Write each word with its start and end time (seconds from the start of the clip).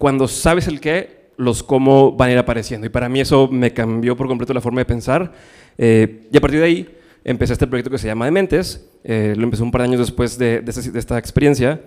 cuando 0.00 0.28
sabes 0.28 0.66
el 0.66 0.80
qué, 0.80 1.28
los 1.36 1.62
cómo 1.62 2.12
van 2.12 2.30
a 2.30 2.32
ir 2.32 2.38
apareciendo. 2.38 2.86
Y 2.86 2.90
para 2.90 3.10
mí 3.10 3.20
eso 3.20 3.48
me 3.52 3.74
cambió 3.74 4.16
por 4.16 4.28
completo 4.28 4.54
la 4.54 4.62
forma 4.62 4.80
de 4.80 4.86
pensar. 4.86 5.30
Eh, 5.76 6.26
y 6.32 6.38
a 6.38 6.40
partir 6.40 6.58
de 6.58 6.64
ahí 6.64 6.96
empecé 7.22 7.52
este 7.52 7.66
proyecto 7.66 7.90
que 7.90 7.98
se 7.98 8.06
llama 8.06 8.24
Dementes. 8.24 8.88
Eh, 9.04 9.34
lo 9.36 9.44
empecé 9.44 9.62
un 9.62 9.70
par 9.70 9.82
de 9.82 9.88
años 9.88 10.00
después 10.00 10.38
de, 10.38 10.62
de 10.62 10.98
esta 10.98 11.18
experiencia 11.18 11.82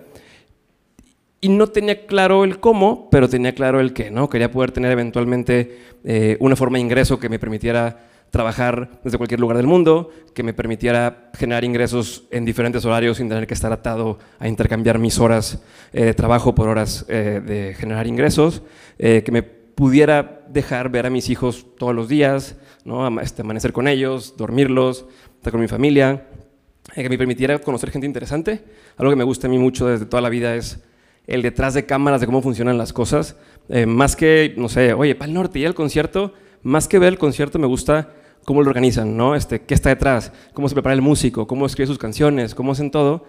y 1.40 1.48
no 1.48 1.66
tenía 1.66 2.06
claro 2.06 2.44
el 2.44 2.60
cómo, 2.60 3.10
pero 3.10 3.28
tenía 3.28 3.52
claro 3.52 3.80
el 3.80 3.92
qué, 3.92 4.12
¿no? 4.12 4.30
Quería 4.30 4.52
poder 4.52 4.70
tener 4.70 4.92
eventualmente 4.92 5.80
eh, 6.04 6.36
una 6.38 6.54
forma 6.54 6.78
de 6.78 6.82
ingreso 6.82 7.18
que 7.18 7.28
me 7.28 7.40
permitiera 7.40 7.98
trabajar 8.30 9.00
desde 9.04 9.16
cualquier 9.16 9.40
lugar 9.40 9.56
del 9.56 9.66
mundo, 9.66 10.10
que 10.34 10.42
me 10.42 10.52
permitiera 10.52 11.30
generar 11.34 11.64
ingresos 11.64 12.24
en 12.30 12.44
diferentes 12.44 12.84
horarios 12.84 13.18
sin 13.18 13.28
tener 13.28 13.46
que 13.46 13.54
estar 13.54 13.72
atado 13.72 14.18
a 14.38 14.48
intercambiar 14.48 14.98
mis 14.98 15.18
horas 15.18 15.62
eh, 15.92 16.06
de 16.06 16.14
trabajo 16.14 16.54
por 16.54 16.68
horas 16.68 17.04
eh, 17.08 17.40
de 17.44 17.74
generar 17.74 18.06
ingresos, 18.06 18.62
que 18.96 19.30
me 19.32 19.42
pudiera 19.42 20.42
dejar 20.48 20.88
ver 20.88 21.06
a 21.06 21.10
mis 21.10 21.28
hijos 21.28 21.66
todos 21.78 21.94
los 21.94 22.08
días, 22.08 22.56
¿no? 22.84 23.20
Este, 23.20 23.42
amanecer 23.42 23.72
con 23.72 23.88
ellos, 23.88 24.36
dormirlos, 24.36 25.06
estar 25.36 25.50
con 25.50 25.60
mi 25.60 25.68
familia, 25.68 26.26
que 26.94 27.08
me 27.08 27.18
permitiera 27.18 27.58
conocer 27.58 27.90
gente 27.90 28.06
interesante. 28.06 28.64
Algo 28.96 29.10
que 29.10 29.16
me 29.16 29.24
gusta 29.24 29.46
a 29.46 29.50
mí 29.50 29.58
mucho 29.58 29.86
desde 29.86 30.06
toda 30.06 30.20
la 30.20 30.28
vida 30.28 30.54
es 30.54 30.80
el 31.26 31.42
detrás 31.42 31.74
de 31.74 31.86
cámaras 31.86 32.20
de 32.20 32.26
cómo 32.26 32.42
funcionan 32.42 32.78
las 32.78 32.92
cosas. 32.92 33.36
Eh, 33.68 33.86
más 33.86 34.16
que, 34.16 34.54
no 34.56 34.68
sé, 34.68 34.92
oye, 34.92 35.14
para 35.14 35.28
el 35.28 35.34
norte 35.34 35.58
y 35.58 35.64
el 35.64 35.74
concierto, 35.74 36.34
más 36.64 36.88
que 36.88 36.98
ver 36.98 37.12
el 37.12 37.18
concierto 37.18 37.58
me 37.58 37.66
gusta 37.66 38.12
cómo 38.44 38.62
lo 38.62 38.68
organizan, 38.68 39.16
¿no? 39.16 39.36
Este, 39.36 39.62
¿Qué 39.62 39.74
está 39.74 39.90
detrás? 39.90 40.32
¿Cómo 40.52 40.68
se 40.68 40.74
prepara 40.74 40.94
el 40.94 41.02
músico? 41.02 41.46
¿Cómo 41.46 41.66
escribe 41.66 41.86
sus 41.86 41.98
canciones? 41.98 42.54
¿Cómo 42.54 42.72
hacen 42.72 42.90
todo? 42.90 43.26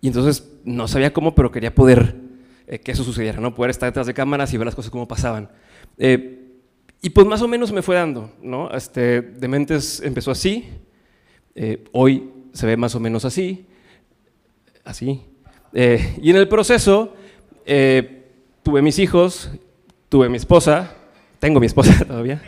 Y 0.00 0.08
entonces 0.08 0.52
no 0.64 0.86
sabía 0.88 1.12
cómo, 1.12 1.34
pero 1.34 1.50
quería 1.50 1.74
poder 1.74 2.16
eh, 2.66 2.78
que 2.78 2.92
eso 2.92 3.04
sucediera, 3.04 3.40
¿no? 3.40 3.54
Poder 3.54 3.70
estar 3.70 3.88
detrás 3.88 4.06
de 4.06 4.14
cámaras 4.14 4.52
y 4.52 4.56
ver 4.56 4.66
las 4.66 4.74
cosas 4.74 4.90
cómo 4.90 5.08
pasaban. 5.08 5.50
Eh, 5.96 6.38
y 7.00 7.10
pues 7.10 7.26
más 7.26 7.42
o 7.42 7.48
menos 7.48 7.72
me 7.72 7.82
fue 7.82 7.96
dando, 7.96 8.30
¿no? 8.42 8.70
Este, 8.70 9.22
Dementes 9.22 10.00
empezó 10.00 10.30
así, 10.30 10.68
hoy 11.90 12.30
se 12.52 12.66
ve 12.66 12.76
más 12.76 12.94
o 12.94 13.00
menos 13.00 13.24
así, 13.24 13.66
así. 14.84 15.22
y 15.72 16.30
en 16.30 16.36
el 16.36 16.48
proceso 16.48 17.14
eh, 17.64 18.24
tuve 18.62 18.82
mis 18.82 18.98
hijos, 18.98 19.50
tuve 20.08 20.28
mi 20.28 20.36
esposa, 20.36 20.94
tengo 21.38 21.60
mi 21.60 21.66
esposa 21.66 22.04
todavía, 22.06 22.42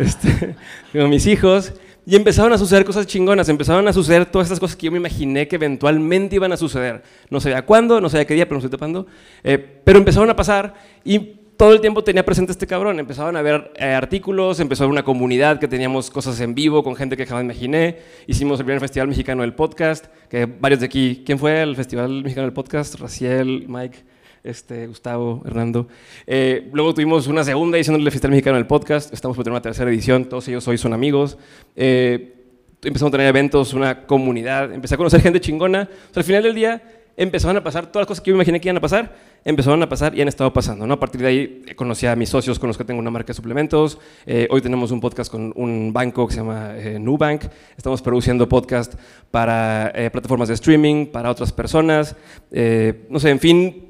este, 0.00 0.56
mis 0.92 1.26
hijos, 1.26 1.72
y 2.06 2.16
empezaron 2.16 2.52
a 2.52 2.58
suceder 2.58 2.84
cosas 2.84 3.06
chingonas, 3.06 3.48
empezaron 3.48 3.86
a 3.86 3.92
suceder 3.92 4.26
todas 4.26 4.46
estas 4.46 4.58
cosas 4.58 4.76
que 4.76 4.86
yo 4.86 4.92
me 4.92 4.98
imaginé 4.98 5.46
que 5.46 5.56
eventualmente 5.56 6.36
iban 6.36 6.50
a 6.52 6.56
suceder. 6.56 7.02
No 7.28 7.40
sabía 7.40 7.64
cuándo, 7.64 8.00
no 8.00 8.08
sabía 8.08 8.26
qué 8.26 8.34
día, 8.34 8.46
pero 8.46 8.56
no 8.56 8.64
estoy 8.64 8.70
tapando. 8.70 9.06
Eh, 9.44 9.58
pero 9.58 9.98
empezaron 9.98 10.30
a 10.30 10.34
pasar 10.34 10.74
y 11.04 11.18
todo 11.56 11.74
el 11.74 11.80
tiempo 11.82 12.02
tenía 12.02 12.24
presente 12.24 12.52
este 12.52 12.66
cabrón. 12.66 12.98
Empezaban 12.98 13.36
a 13.36 13.42
ver 13.42 13.70
eh, 13.76 13.92
artículos, 13.92 14.60
empezó 14.60 14.82
a 14.82 14.84
haber 14.86 14.92
una 14.92 15.04
comunidad 15.04 15.60
que 15.60 15.68
teníamos 15.68 16.10
cosas 16.10 16.40
en 16.40 16.54
vivo 16.54 16.82
con 16.82 16.96
gente 16.96 17.18
que 17.18 17.26
jamás 17.26 17.44
imaginé. 17.44 17.98
Hicimos 18.26 18.58
el 18.58 18.64
primer 18.64 18.80
Festival 18.80 19.08
Mexicano 19.08 19.42
del 19.42 19.52
Podcast, 19.52 20.06
que 20.30 20.46
varios 20.46 20.80
de 20.80 20.86
aquí, 20.86 21.22
¿quién 21.26 21.38
fue 21.38 21.60
el 21.60 21.76
Festival 21.76 22.22
Mexicano 22.22 22.46
del 22.46 22.54
Podcast? 22.54 22.94
Raciel, 22.94 23.66
Mike, 23.68 23.98
este, 24.44 24.86
Gustavo, 24.86 25.42
Hernando. 25.44 25.88
Eh, 26.26 26.68
luego 26.72 26.94
tuvimos 26.94 27.26
una 27.26 27.44
segunda 27.44 27.76
edición 27.76 27.96
del 27.96 28.10
Festival 28.10 28.32
Mexicano 28.32 28.56
del 28.56 28.66
Podcast, 28.66 29.12
estamos 29.12 29.36
por 29.36 29.44
tener 29.44 29.54
una 29.54 29.62
tercera 29.62 29.90
edición, 29.90 30.24
todos 30.26 30.46
ellos 30.48 30.66
hoy 30.68 30.78
son 30.78 30.92
amigos. 30.92 31.38
Eh, 31.76 32.34
empezamos 32.82 33.10
a 33.10 33.12
tener 33.12 33.26
eventos, 33.26 33.74
una 33.74 34.06
comunidad, 34.06 34.72
empecé 34.72 34.94
a 34.94 34.98
conocer 34.98 35.20
gente 35.20 35.40
chingona. 35.40 35.88
al 36.14 36.24
final 36.24 36.42
del 36.42 36.54
día 36.54 36.82
empezaron 37.16 37.56
a 37.58 37.62
pasar 37.62 37.86
todas 37.86 38.02
las 38.02 38.06
cosas 38.06 38.22
que 38.22 38.30
yo 38.30 38.34
me 38.34 38.38
imaginé 38.38 38.60
que 38.60 38.68
iban 38.68 38.78
a 38.78 38.80
pasar, 38.80 39.14
empezaron 39.44 39.82
a 39.82 39.88
pasar 39.88 40.14
y 40.14 40.22
han 40.22 40.28
estado 40.28 40.52
pasando. 40.54 40.86
¿no? 40.86 40.94
A 40.94 41.00
partir 41.00 41.20
de 41.20 41.26
ahí 41.26 41.62
eh, 41.66 41.74
conocí 41.74 42.06
a 42.06 42.16
mis 42.16 42.30
socios 42.30 42.58
con 42.58 42.68
los 42.68 42.78
que 42.78 42.84
tengo 42.84 42.98
una 42.98 43.10
marca 43.10 43.28
de 43.28 43.34
suplementos. 43.34 43.98
Eh, 44.24 44.48
hoy 44.50 44.62
tenemos 44.62 44.90
un 44.90 45.02
podcast 45.02 45.30
con 45.30 45.52
un 45.54 45.92
banco 45.92 46.26
que 46.26 46.32
se 46.32 46.40
llama 46.40 46.72
eh, 46.76 46.98
Nubank. 46.98 47.44
Estamos 47.76 48.00
produciendo 48.00 48.48
podcast 48.48 48.94
para 49.30 49.92
plataformas 50.10 50.48
de 50.48 50.54
streaming, 50.54 51.06
para 51.06 51.30
otras 51.30 51.52
personas. 51.52 52.16
no 52.50 53.20
sé, 53.20 53.30
en 53.30 53.38
fin, 53.38 53.89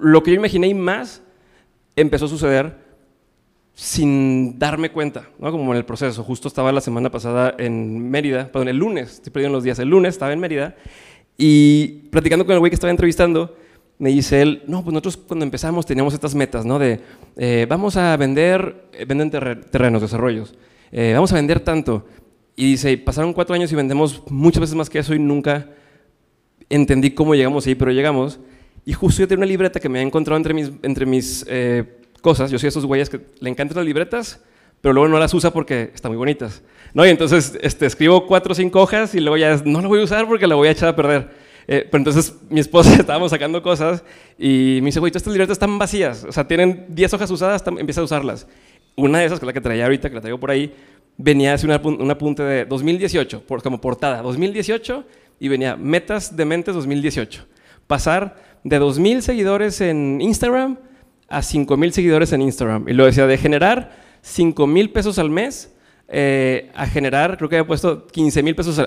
lo 0.00 0.22
que 0.22 0.32
yo 0.32 0.36
imaginé 0.36 0.68
y 0.68 0.74
más 0.74 1.22
empezó 1.96 2.26
a 2.26 2.28
suceder 2.28 2.90
sin 3.74 4.58
darme 4.58 4.90
cuenta, 4.90 5.28
¿no? 5.38 5.50
como 5.50 5.72
en 5.72 5.78
el 5.78 5.84
proceso. 5.84 6.22
Justo 6.22 6.48
estaba 6.48 6.72
la 6.72 6.80
semana 6.80 7.10
pasada 7.10 7.54
en 7.58 8.10
Mérida, 8.10 8.50
perdón, 8.52 8.68
el 8.68 8.76
lunes, 8.76 9.14
estoy 9.14 9.32
perdiendo 9.32 9.56
los 9.56 9.64
días, 9.64 9.78
el 9.78 9.88
lunes 9.88 10.14
estaba 10.14 10.32
en 10.32 10.40
Mérida 10.40 10.76
y 11.38 12.08
platicando 12.10 12.44
con 12.44 12.52
el 12.52 12.58
güey 12.58 12.70
que 12.70 12.74
estaba 12.74 12.90
entrevistando, 12.90 13.56
me 13.98 14.10
dice 14.10 14.42
él, 14.42 14.62
no, 14.66 14.82
pues 14.82 14.92
nosotros 14.92 15.16
cuando 15.16 15.44
empezamos 15.44 15.86
teníamos 15.86 16.14
estas 16.14 16.34
metas, 16.34 16.64
¿no? 16.64 16.78
De, 16.78 17.00
eh, 17.36 17.66
vamos 17.68 17.96
a 17.96 18.16
vender, 18.16 18.88
eh, 18.92 19.04
venden 19.04 19.30
terrenos, 19.30 20.02
desarrollos, 20.02 20.54
eh, 20.92 21.12
vamos 21.14 21.32
a 21.32 21.36
vender 21.36 21.60
tanto. 21.60 22.06
Y 22.56 22.72
dice, 22.72 22.96
pasaron 22.98 23.32
cuatro 23.32 23.54
años 23.54 23.72
y 23.72 23.76
vendemos 23.76 24.22
muchas 24.28 24.60
veces 24.60 24.76
más 24.76 24.90
que 24.90 24.98
eso 24.98 25.14
y 25.14 25.18
nunca 25.18 25.70
entendí 26.68 27.12
cómo 27.12 27.34
llegamos 27.34 27.66
ahí, 27.66 27.74
pero 27.74 27.92
llegamos. 27.92 28.40
Y 28.84 28.92
justo 28.92 29.20
yo 29.20 29.28
tenía 29.28 29.40
una 29.40 29.50
libreta 29.50 29.78
que 29.80 29.88
me 29.88 29.98
había 29.98 30.06
encontrado 30.06 30.36
entre 30.36 30.54
mis, 30.54 30.70
entre 30.82 31.06
mis 31.06 31.46
cosas. 32.20 32.50
Yo 32.50 32.58
soy 32.58 32.68
esos 32.68 32.86
güeyes 32.86 33.10
que 33.10 33.20
le 33.40 33.50
encantan 33.50 33.76
las 33.76 33.86
libretas, 33.86 34.40
pero 34.80 34.92
luego 34.92 35.08
no 35.08 35.18
las 35.18 35.32
usa 35.34 35.50
porque 35.50 35.90
están 35.94 36.10
muy 36.10 36.18
bonitas. 36.18 36.62
¿no? 36.94 37.06
Y 37.06 37.10
entonces 37.10 37.58
este, 37.60 37.86
escribo 37.86 38.26
cuatro 38.26 38.52
o 38.52 38.54
cinco 38.54 38.80
hojas 38.80 39.14
y 39.14 39.20
luego 39.20 39.36
ya 39.36 39.60
no 39.64 39.80
la 39.80 39.88
voy 39.88 40.00
a 40.00 40.04
usar 40.04 40.26
porque 40.26 40.46
la 40.46 40.54
voy 40.54 40.68
a 40.68 40.70
echar 40.70 40.88
a 40.88 40.96
perder. 40.96 41.28
Eh, 41.68 41.86
pero 41.90 41.98
entonces 41.98 42.34
mi 42.48 42.60
esposa 42.60 42.94
estábamos 42.98 43.30
sacando 43.30 43.62
cosas 43.62 44.02
y 44.38 44.78
me 44.80 44.86
dice, 44.86 45.00
güey, 45.00 45.12
todas 45.12 45.22
estas 45.22 45.32
libretas 45.32 45.54
están 45.54 45.78
vacías, 45.78 46.24
o 46.24 46.32
sea, 46.32 46.46
tienen 46.48 46.86
10 46.88 47.14
hojas 47.14 47.30
usadas, 47.30 47.62
empieza 47.78 48.00
a 48.00 48.04
usarlas. 48.04 48.46
Una 48.96 49.20
de 49.20 49.26
esas, 49.26 49.38
que 49.38 49.46
la 49.46 49.52
que 49.52 49.60
traía 49.60 49.84
ahorita, 49.84 50.08
que 50.08 50.16
la 50.16 50.20
traigo 50.20 50.40
por 50.40 50.50
ahí, 50.50 50.74
venía 51.16 51.54
así 51.54 51.66
un 51.66 52.10
apunte 52.10 52.42
de 52.42 52.64
2018, 52.64 53.44
por, 53.46 53.62
como 53.62 53.80
portada, 53.80 54.20
2018, 54.20 55.04
y 55.38 55.48
venía 55.48 55.76
metas 55.76 56.36
de 56.36 56.44
mentes 56.44 56.74
2018. 56.74 57.46
Pasar 57.86 58.49
de 58.64 58.80
2.000 58.80 59.20
seguidores 59.20 59.80
en 59.80 60.20
Instagram 60.20 60.78
a 61.28 61.40
5.000 61.40 61.90
seguidores 61.90 62.32
en 62.32 62.42
Instagram. 62.42 62.88
Y 62.88 62.92
lo 62.92 63.06
decía 63.06 63.26
de 63.26 63.38
generar 63.38 63.92
5.000 64.22 64.92
pesos 64.92 65.18
al 65.18 65.30
mes 65.30 65.70
eh, 66.12 66.72
a 66.74 66.88
generar, 66.88 67.36
creo 67.36 67.48
que 67.48 67.56
había 67.56 67.66
puesto 67.68 68.08
15 68.08 68.42
mil 68.42 68.56
pesos, 68.56 68.84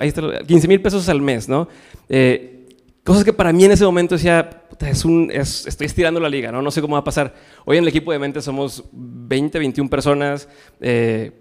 pesos 0.82 1.08
al 1.08 1.22
mes, 1.22 1.48
¿no? 1.48 1.70
Eh, 2.10 2.68
cosas 3.02 3.24
que 3.24 3.32
para 3.32 3.54
mí 3.54 3.64
en 3.64 3.72
ese 3.72 3.86
momento 3.86 4.16
decía, 4.16 4.64
es 4.82 5.06
un, 5.06 5.32
estoy 5.32 5.88
estirando 5.88 6.20
la 6.20 6.28
liga, 6.28 6.52
¿no? 6.52 6.62
No 6.62 6.70
sé 6.70 6.82
cómo 6.82 6.96
va 6.96 7.00
a 7.00 7.04
pasar. 7.06 7.34
Hoy 7.64 7.78
en 7.78 7.84
el 7.84 7.88
equipo 7.88 8.12
de 8.12 8.20
mente 8.20 8.42
somos 8.42 8.84
20, 8.92 9.58
21 9.58 9.90
personas. 9.90 10.50
Eh, 10.82 11.32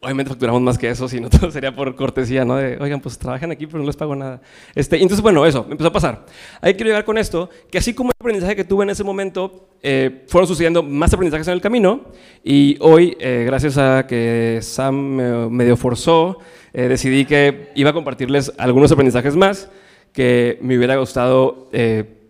obviamente 0.00 0.30
facturamos 0.30 0.62
más 0.62 0.78
que 0.78 0.88
eso, 0.88 1.08
si 1.08 1.20
no 1.20 1.28
todo 1.30 1.50
sería 1.50 1.74
por 1.74 1.94
cortesía, 1.94 2.44
¿no? 2.44 2.56
De, 2.56 2.78
oigan, 2.80 3.00
pues 3.00 3.18
trabajan 3.18 3.50
aquí, 3.50 3.66
pero 3.66 3.78
no 3.78 3.86
les 3.86 3.96
pago 3.96 4.16
nada. 4.16 4.40
Este, 4.74 4.96
entonces, 4.96 5.22
bueno, 5.22 5.44
eso, 5.46 5.64
me 5.64 5.72
empezó 5.72 5.88
a 5.88 5.92
pasar. 5.92 6.26
Ahí 6.60 6.74
quiero 6.74 6.88
llegar 6.88 7.04
con 7.04 7.18
esto, 7.18 7.50
que 7.70 7.78
así 7.78 7.94
como 7.94 8.10
el 8.10 8.16
aprendizaje 8.18 8.56
que 8.56 8.64
tuve 8.64 8.84
en 8.84 8.90
ese 8.90 9.04
momento, 9.04 9.68
eh, 9.82 10.24
fueron 10.28 10.48
sucediendo 10.48 10.82
más 10.82 11.12
aprendizajes 11.12 11.48
en 11.48 11.54
el 11.54 11.60
camino, 11.60 12.06
y 12.42 12.76
hoy, 12.80 13.16
eh, 13.20 13.44
gracias 13.46 13.76
a 13.78 14.06
que 14.06 14.58
Sam 14.62 14.94
me 14.94 15.48
medio 15.48 15.76
forzó, 15.76 16.38
eh, 16.72 16.88
decidí 16.88 17.24
que 17.24 17.70
iba 17.74 17.90
a 17.90 17.92
compartirles 17.92 18.52
algunos 18.58 18.90
aprendizajes 18.92 19.36
más 19.36 19.70
que 20.12 20.58
me 20.62 20.76
hubiera 20.76 20.96
gustado 20.96 21.68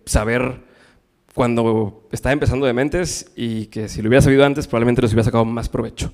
saber 0.05 0.61
cuando 1.35 2.07
estaba 2.13 2.33
empezando 2.33 2.67
de 2.67 2.73
mentes 2.75 3.33
y 3.37 3.67
que 3.67 3.89
si 3.89 4.03
lo 4.03 4.09
hubiera 4.09 4.21
sabido 4.21 4.45
antes 4.45 4.67
probablemente 4.67 5.01
les 5.01 5.13
hubiera 5.13 5.25
sacado 5.25 5.45
más 5.45 5.69
provecho. 5.69 6.13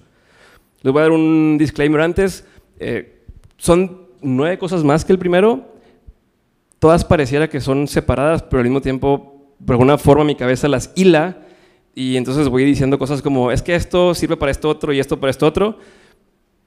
Les 0.83 0.93
voy 0.93 1.01
a 1.01 1.03
dar 1.03 1.13
un 1.13 1.57
disclaimer 1.59 2.01
antes. 2.01 2.45
Eh, 2.79 3.23
son 3.57 4.09
nueve 4.21 4.59
cosas 4.59 4.85
más 4.85 5.05
que 5.05 5.13
el 5.13 5.19
primero. 5.19 5.75
Todas 6.79 7.05
pareciera 7.05 7.49
que 7.49 7.61
son 7.61 7.89
separadas, 7.89 8.43
pero 8.43 8.59
al 8.59 8.65
mismo 8.65 8.81
tiempo, 8.81 9.55
por 9.65 9.75
alguna 9.75 9.99
forma, 9.99 10.25
mi 10.25 10.35
cabeza 10.35 10.69
las 10.69 10.93
hila. 10.95 11.39
Y 11.95 12.17
entonces 12.17 12.49
voy 12.49 12.65
diciendo 12.65 12.99
cosas 12.99 13.23
como, 13.23 13.51
es 13.51 13.63
que 13.63 13.75
esto 13.75 14.15
sirve 14.15 14.37
para 14.37 14.53
esto 14.53 14.69
otro 14.69 14.93
y 14.93 15.01
esto 15.01 15.19
para 15.19 15.31
esto 15.31 15.47
otro. 15.47 15.79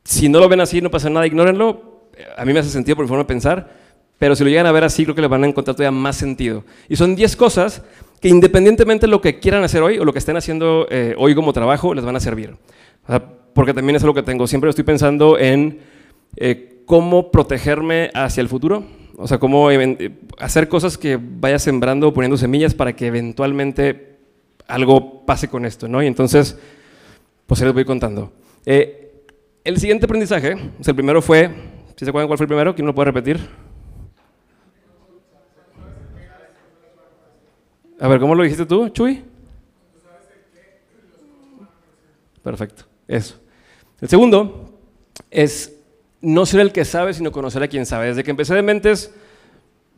Si 0.04 0.28
no 0.28 0.40
lo 0.40 0.50
ven 0.50 0.62
así, 0.62 0.82
no 0.82 0.90
pasa 0.90 1.10
nada, 1.10 1.28
ignórenlo. 1.28 2.10
A 2.36 2.46
mí 2.46 2.54
me 2.54 2.60
hace 2.60 2.70
sentido 2.70 2.96
por 2.96 3.06
mi 3.06 3.10
forma 3.10 3.24
de 3.24 3.28
pensar. 3.28 3.72
Pero 4.18 4.36
si 4.36 4.44
lo 4.44 4.50
llegan 4.50 4.66
a 4.66 4.72
ver 4.72 4.84
así, 4.84 5.04
creo 5.04 5.16
que 5.16 5.22
le 5.22 5.28
van 5.28 5.44
a 5.44 5.48
encontrar 5.48 5.76
todavía 5.76 5.98
más 5.98 6.18
sentido. 6.18 6.66
Y 6.90 6.96
son 6.96 7.16
diez 7.16 7.36
cosas 7.36 7.84
que 8.20 8.28
independientemente 8.28 9.06
de 9.06 9.12
lo 9.12 9.22
que 9.22 9.40
quieran 9.40 9.64
hacer 9.64 9.82
hoy 9.82 9.98
o 9.98 10.04
lo 10.04 10.12
que 10.12 10.20
estén 10.20 10.36
haciendo 10.36 10.88
eh, 10.90 11.16
hoy 11.18 11.36
como 11.36 11.54
trabajo, 11.54 11.94
les 11.94 12.04
van 12.04 12.18
a 12.18 12.20
servir. 12.20 12.58
O 13.04 13.08
sea, 13.08 13.24
porque 13.60 13.74
también 13.74 13.98
es 13.98 14.04
algo 14.04 14.14
que 14.14 14.24
tengo. 14.24 14.48
Siempre 14.48 14.70
estoy 14.70 14.86
pensando 14.86 15.38
en 15.38 15.82
eh, 16.38 16.82
cómo 16.86 17.30
protegerme 17.30 18.10
hacia 18.14 18.40
el 18.40 18.48
futuro. 18.48 18.86
O 19.18 19.28
sea, 19.28 19.38
cómo 19.38 19.68
hacer 20.38 20.70
cosas 20.70 20.98
que 20.98 21.20
vaya 21.22 21.60
sembrando, 21.60 22.14
poniendo 22.14 22.38
semillas 22.38 22.74
para 22.74 22.96
que 22.96 23.08
eventualmente 23.08 24.16
algo 24.66 25.26
pase 25.26 25.50
con 25.50 25.66
esto, 25.66 25.90
¿no? 25.90 26.02
Y 26.02 26.08
entonces, 26.08 26.58
pues 27.48 27.60
les 27.60 27.74
voy 27.74 27.84
contando. 27.84 28.32
Eh, 28.66 29.26
el 29.66 29.78
siguiente 29.78 30.06
aprendizaje, 30.06 30.52
el 30.54 30.96
primero 30.96 31.22
fue, 31.22 31.50
si 31.98 32.06
se 32.06 32.12
acuerdan 32.12 32.30
cuál 32.30 32.38
fue 32.38 32.46
el 32.46 32.48
primero, 32.48 32.74
¿quién 32.74 32.88
lo 32.88 32.96
puede 32.96 33.12
repetir? 33.12 33.42
A 38.00 38.08
ver, 38.08 38.22
¿cómo 38.22 38.36
lo 38.36 38.44
dijiste 38.44 38.66
tú, 38.66 38.88
Chuy? 38.88 39.22
Perfecto, 42.42 42.86
eso. 43.06 43.49
El 44.02 44.08
segundo 44.08 44.80
es 45.30 45.76
no 46.22 46.46
ser 46.46 46.62
el 46.62 46.72
que 46.72 46.86
sabe, 46.86 47.14
sino 47.14 47.32
conocer 47.32 47.64
a 47.64 47.68
quien 47.68 47.86
sabe. 47.86 48.08
Desde 48.08 48.24
que 48.24 48.32
empecé 48.32 48.56
de 48.56 48.62
Mentes, 48.62 49.14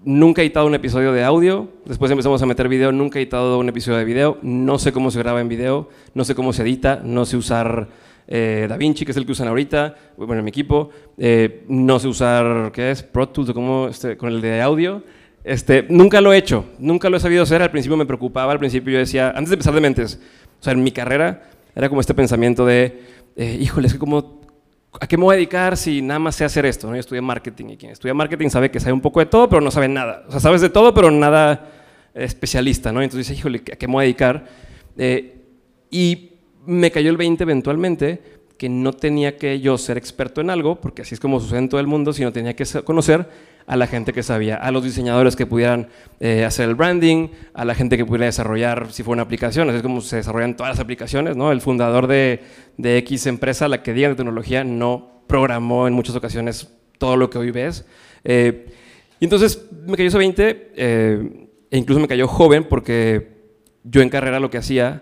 nunca 0.04 0.42
he 0.42 0.46
editado 0.46 0.66
un 0.66 0.74
episodio 0.74 1.14
de 1.14 1.24
audio. 1.24 1.70
Después 1.86 2.10
empezamos 2.10 2.42
a 2.42 2.46
meter 2.48 2.68
video, 2.68 2.92
nunca 2.92 3.20
he 3.20 3.22
editado 3.22 3.60
un 3.60 3.70
episodio 3.70 4.00
de 4.00 4.06
video. 4.06 4.40
No 4.42 4.80
sé 4.80 4.92
cómo 4.92 5.12
se 5.12 5.20
graba 5.20 5.40
en 5.40 5.50
video, 5.50 5.90
no 6.16 6.24
sé 6.24 6.34
cómo 6.34 6.52
se 6.52 6.64
edita, 6.64 7.02
no 7.04 7.26
sé 7.26 7.38
usar 7.38 7.90
eh, 8.28 8.66
DaVinci, 8.68 9.06
que 9.06 9.12
es 9.12 9.18
el 9.18 9.26
que 9.26 9.34
usan 9.34 9.48
ahorita, 9.48 9.96
bueno, 10.18 10.40
en 10.40 10.46
mi 10.46 10.50
equipo. 10.50 10.90
Eh, 11.20 11.64
no 11.68 12.00
sé 12.00 12.08
usar, 12.08 12.72
¿qué 12.72 12.90
es? 12.90 13.04
Pro 13.04 13.30
Tools, 13.30 13.50
o 13.50 13.88
este, 13.88 14.18
con 14.18 14.30
el 14.30 14.42
de 14.42 14.62
audio. 14.62 15.04
Este, 15.44 15.86
nunca 15.90 16.22
lo 16.22 16.34
he 16.34 16.38
hecho, 16.38 16.66
nunca 16.80 17.08
lo 17.10 17.18
he 17.18 17.20
sabido 17.20 17.44
hacer. 17.44 17.62
Al 17.62 17.72
principio 17.72 17.98
me 17.98 18.06
preocupaba, 18.08 18.52
al 18.52 18.60
principio 18.60 18.94
yo 18.94 19.00
decía, 19.00 19.30
antes 19.30 19.50
de 19.50 19.56
empezar 19.56 19.76
de 19.76 19.82
mentes, 19.82 20.20
o 20.60 20.64
sea, 20.64 20.74
en 20.74 20.84
mi 20.84 20.92
carrera 20.92 21.44
era 21.76 21.88
como 21.88 22.02
este 22.02 22.14
pensamiento 22.14 22.66
de, 22.66 23.11
eh, 23.36 23.58
híjole, 23.60 23.88
es 23.88 23.94
que 23.94 24.00
como 24.00 24.42
¿a 25.00 25.08
qué 25.08 25.18
me 25.18 25.24
voy 25.24 25.34
a 25.34 25.36
dedicar 25.38 25.78
si 25.78 26.02
nada 26.02 26.20
más 26.20 26.36
sé 26.36 26.44
hacer 26.44 26.66
esto? 26.66 26.88
¿no? 26.88 26.96
Yo 26.96 27.00
estudié 27.00 27.22
marketing 27.22 27.70
y 27.70 27.78
quien 27.78 27.92
estudia 27.92 28.14
marketing 28.14 28.50
sabe 28.50 28.72
que 28.72 28.80
sabe 28.80 28.94
un 28.94 29.02
poco 29.02 29.20
de 29.20 29.26
todo, 29.26 29.48
pero 29.48 29.62
no 29.62 29.72
sabe 29.72 29.88
nada. 29.88 30.26
O 30.28 30.32
sea, 30.32 30.40
sabes 30.40 30.62
de 30.62 30.70
todo, 30.70 30.94
pero 30.94 31.10
nada 31.12 31.70
especialista, 32.14 32.92
¿no? 32.92 33.02
Entonces, 33.02 33.38
híjole, 33.38 33.62
¿a 33.72 33.76
qué 33.76 33.88
me 33.88 33.94
voy 33.94 34.02
a 34.02 34.04
dedicar? 34.04 34.46
Eh, 34.98 35.38
y 35.90 36.32
me 36.66 36.92
cayó 36.92 37.10
el 37.10 37.18
20 37.18 37.44
eventualmente 37.44 38.41
que 38.62 38.70
no 38.70 38.94
tenía 38.94 39.40
que 39.40 39.60
yo 39.60 39.76
ser 39.80 39.98
experto 39.98 40.40
en 40.40 40.52
algo, 40.52 40.80
porque 40.80 41.02
así 41.02 41.16
es 41.16 41.20
como 41.20 41.40
sucede 41.40 41.58
en 41.58 41.68
todo 41.68 41.82
el 41.82 41.88
mundo, 41.88 42.14
sino 42.14 42.32
tenía 42.32 42.56
que 42.56 42.64
conocer 42.84 43.28
a 43.66 43.76
la 43.76 43.88
gente 43.88 44.14
que 44.14 44.22
sabía, 44.22 44.56
a 44.56 44.70
los 44.70 44.84
diseñadores 44.84 45.36
que 45.36 45.48
pudieran 45.48 45.88
eh, 46.20 46.46
hacer 46.46 46.70
el 46.70 46.76
branding, 46.76 47.30
a 47.56 47.66
la 47.66 47.74
gente 47.74 47.98
que 47.98 48.06
pudiera 48.06 48.28
desarrollar 48.28 48.92
si 48.92 49.02
fue 49.02 49.14
una 49.14 49.24
aplicación, 49.24 49.68
así 49.68 49.78
es 49.78 49.82
como 49.82 50.00
se 50.00 50.18
desarrollan 50.18 50.56
todas 50.56 50.74
las 50.74 50.80
aplicaciones, 50.80 51.36
¿no? 51.36 51.52
El 51.52 51.60
fundador 51.60 52.06
de, 52.06 52.44
X 52.78 53.26
empresa, 53.26 53.68
la 53.68 53.82
que 53.82 53.94
diga 53.96 54.10
de 54.10 54.14
tecnología, 54.16 54.64
no 54.64 55.24
programó 55.26 55.88
en 55.88 55.96
muchas 55.96 56.16
ocasiones 56.16 56.72
todo 57.00 57.18
lo 57.18 57.32
que 57.32 57.40
hoy 57.40 57.50
ves. 57.50 57.84
Eh, 58.24 58.68
y 59.20 59.24
entonces 59.24 59.70
me 59.88 59.98
cayó 59.98 60.10
ese 60.10 60.20
20, 60.20 60.72
eh, 60.76 61.48
e 61.72 61.78
incluso 61.80 62.00
me 62.00 62.08
cayó 62.08 62.28
joven 62.28 62.66
porque 62.70 63.42
yo 63.84 64.04
en 64.04 64.10
carrera 64.10 64.40
lo 64.40 64.52
que 64.52 64.60
hacía, 64.60 65.02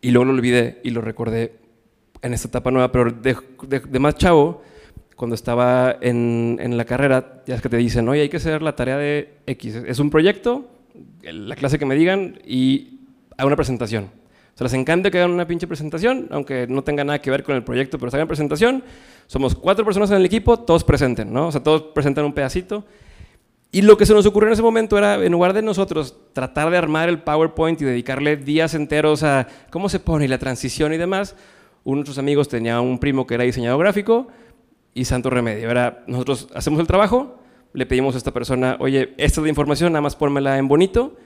y 0.00 0.10
luego 0.10 0.24
lo 0.24 0.32
olvidé 0.32 0.80
y 0.82 0.90
lo 0.90 1.00
recordé 1.00 1.67
en 2.22 2.34
esta 2.34 2.48
etapa 2.48 2.70
nueva, 2.70 2.90
pero 2.90 3.10
de, 3.10 3.36
de 3.62 3.98
más 3.98 4.16
chavo, 4.16 4.62
cuando 5.16 5.34
estaba 5.34 5.96
en, 6.00 6.58
en, 6.60 6.76
la 6.76 6.84
carrera, 6.84 7.42
ya 7.46 7.56
es 7.56 7.62
que 7.62 7.68
te 7.68 7.76
dicen, 7.76 8.08
oye, 8.08 8.22
hay 8.22 8.28
que 8.28 8.36
hacer 8.36 8.62
la 8.62 8.76
tarea 8.76 8.96
de 8.96 9.38
X. 9.46 9.74
Es 9.74 9.98
un 9.98 10.10
proyecto, 10.10 10.68
la 11.22 11.56
clase 11.56 11.78
que 11.78 11.86
me 11.86 11.96
digan, 11.96 12.38
y 12.46 13.00
hago 13.36 13.48
una 13.48 13.56
presentación. 13.56 14.04
O 14.04 14.58
sea, 14.58 14.64
les 14.64 14.74
encanta 14.74 15.10
que 15.10 15.18
hagan 15.18 15.30
una 15.30 15.46
pinche 15.46 15.66
presentación, 15.66 16.28
aunque 16.30 16.66
no 16.68 16.82
tenga 16.82 17.04
nada 17.04 17.20
que 17.20 17.30
ver 17.30 17.42
con 17.42 17.56
el 17.56 17.64
proyecto, 17.64 17.98
pero 17.98 18.10
hagan 18.12 18.28
presentación. 18.28 18.82
Somos 19.26 19.54
cuatro 19.54 19.84
personas 19.84 20.10
en 20.10 20.16
el 20.16 20.24
equipo, 20.24 20.58
todos 20.58 20.84
presenten, 20.84 21.32
¿no? 21.32 21.48
O 21.48 21.52
sea, 21.52 21.62
todos 21.62 21.82
presentan 21.94 22.24
un 22.24 22.32
pedacito. 22.32 22.84
Y 23.70 23.82
lo 23.82 23.96
que 23.98 24.06
se 24.06 24.14
nos 24.14 24.24
ocurrió 24.24 24.48
en 24.48 24.54
ese 24.54 24.62
momento 24.62 24.96
era, 24.96 25.22
en 25.22 25.30
lugar 25.30 25.52
de 25.52 25.62
nosotros 25.62 26.16
tratar 26.32 26.70
de 26.70 26.78
armar 26.78 27.08
el 27.08 27.20
PowerPoint 27.20 27.80
y 27.82 27.84
dedicarle 27.84 28.36
días 28.36 28.74
enteros 28.74 29.22
a 29.22 29.46
cómo 29.70 29.88
se 29.88 30.00
pone 30.00 30.26
la 30.26 30.38
transición 30.38 30.92
y 30.94 30.96
demás, 30.96 31.36
uno 31.84 31.96
de 31.96 32.00
nuestros 32.00 32.18
amigos 32.18 32.48
tenía 32.48 32.80
un 32.80 32.98
primo 32.98 33.26
que 33.26 33.34
era 33.34 33.44
diseñador 33.44 33.80
gráfico, 33.80 34.28
y 34.98 35.04
santo 35.04 35.30
remedio. 35.30 35.68
Ahora, 35.68 36.02
nosotros 36.06 36.48
hacemos 36.54 36.80
el 36.80 36.86
trabajo, 36.86 37.38
le 37.72 37.86
pedimos 37.86 38.14
a 38.14 38.18
esta 38.18 38.32
persona, 38.32 38.76
oye, 38.80 39.14
esta 39.16 39.40
es 39.40 39.44
la 39.44 39.48
información, 39.48 39.92
nada 39.92 40.02
más 40.02 40.16
pónmela 40.16 40.58
en 40.58 40.66
bonito 40.66 41.16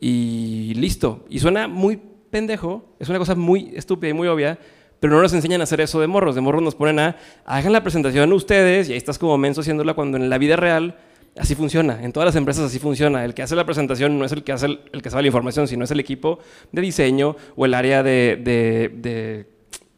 y 0.00 0.74
listo. 0.76 1.24
Y 1.28 1.40
suena 1.40 1.66
muy 1.66 2.00
pendejo, 2.30 2.84
es 3.00 3.08
una 3.08 3.18
cosa 3.18 3.34
muy 3.34 3.72
estúpida 3.74 4.10
y 4.10 4.12
muy 4.12 4.28
obvia, 4.28 4.58
pero 5.00 5.14
no 5.14 5.22
nos 5.22 5.32
enseñan 5.32 5.60
a 5.60 5.64
hacer 5.64 5.80
eso 5.80 6.00
de 6.00 6.06
morros. 6.06 6.34
De 6.34 6.40
morros 6.40 6.62
nos 6.62 6.74
ponen 6.76 7.00
a, 7.00 7.16
hagan 7.44 7.72
la 7.72 7.82
presentación 7.82 8.32
ustedes 8.32 8.88
y 8.88 8.92
ahí 8.92 8.98
estás 8.98 9.18
como 9.18 9.36
menso 9.36 9.60
haciéndola 9.60 9.94
cuando 9.94 10.16
en 10.16 10.30
la 10.30 10.38
vida 10.38 10.56
real 10.56 10.96
así 11.36 11.54
funciona. 11.54 12.02
En 12.02 12.12
todas 12.12 12.26
las 12.26 12.36
empresas 12.36 12.64
así 12.64 12.78
funciona. 12.78 13.24
El 13.24 13.34
que 13.34 13.42
hace 13.42 13.56
la 13.56 13.66
presentación 13.66 14.18
no 14.18 14.24
es 14.24 14.32
el 14.32 14.44
que 14.44 14.52
hace 14.52 14.66
el, 14.66 15.02
que 15.02 15.10
sabe 15.10 15.22
la 15.22 15.28
información, 15.28 15.68
sino 15.68 15.84
es 15.84 15.90
el 15.90 16.00
equipo 16.00 16.38
de 16.72 16.80
diseño 16.80 17.36
o 17.56 17.66
el 17.66 17.74
área 17.74 18.02
de 18.02 19.46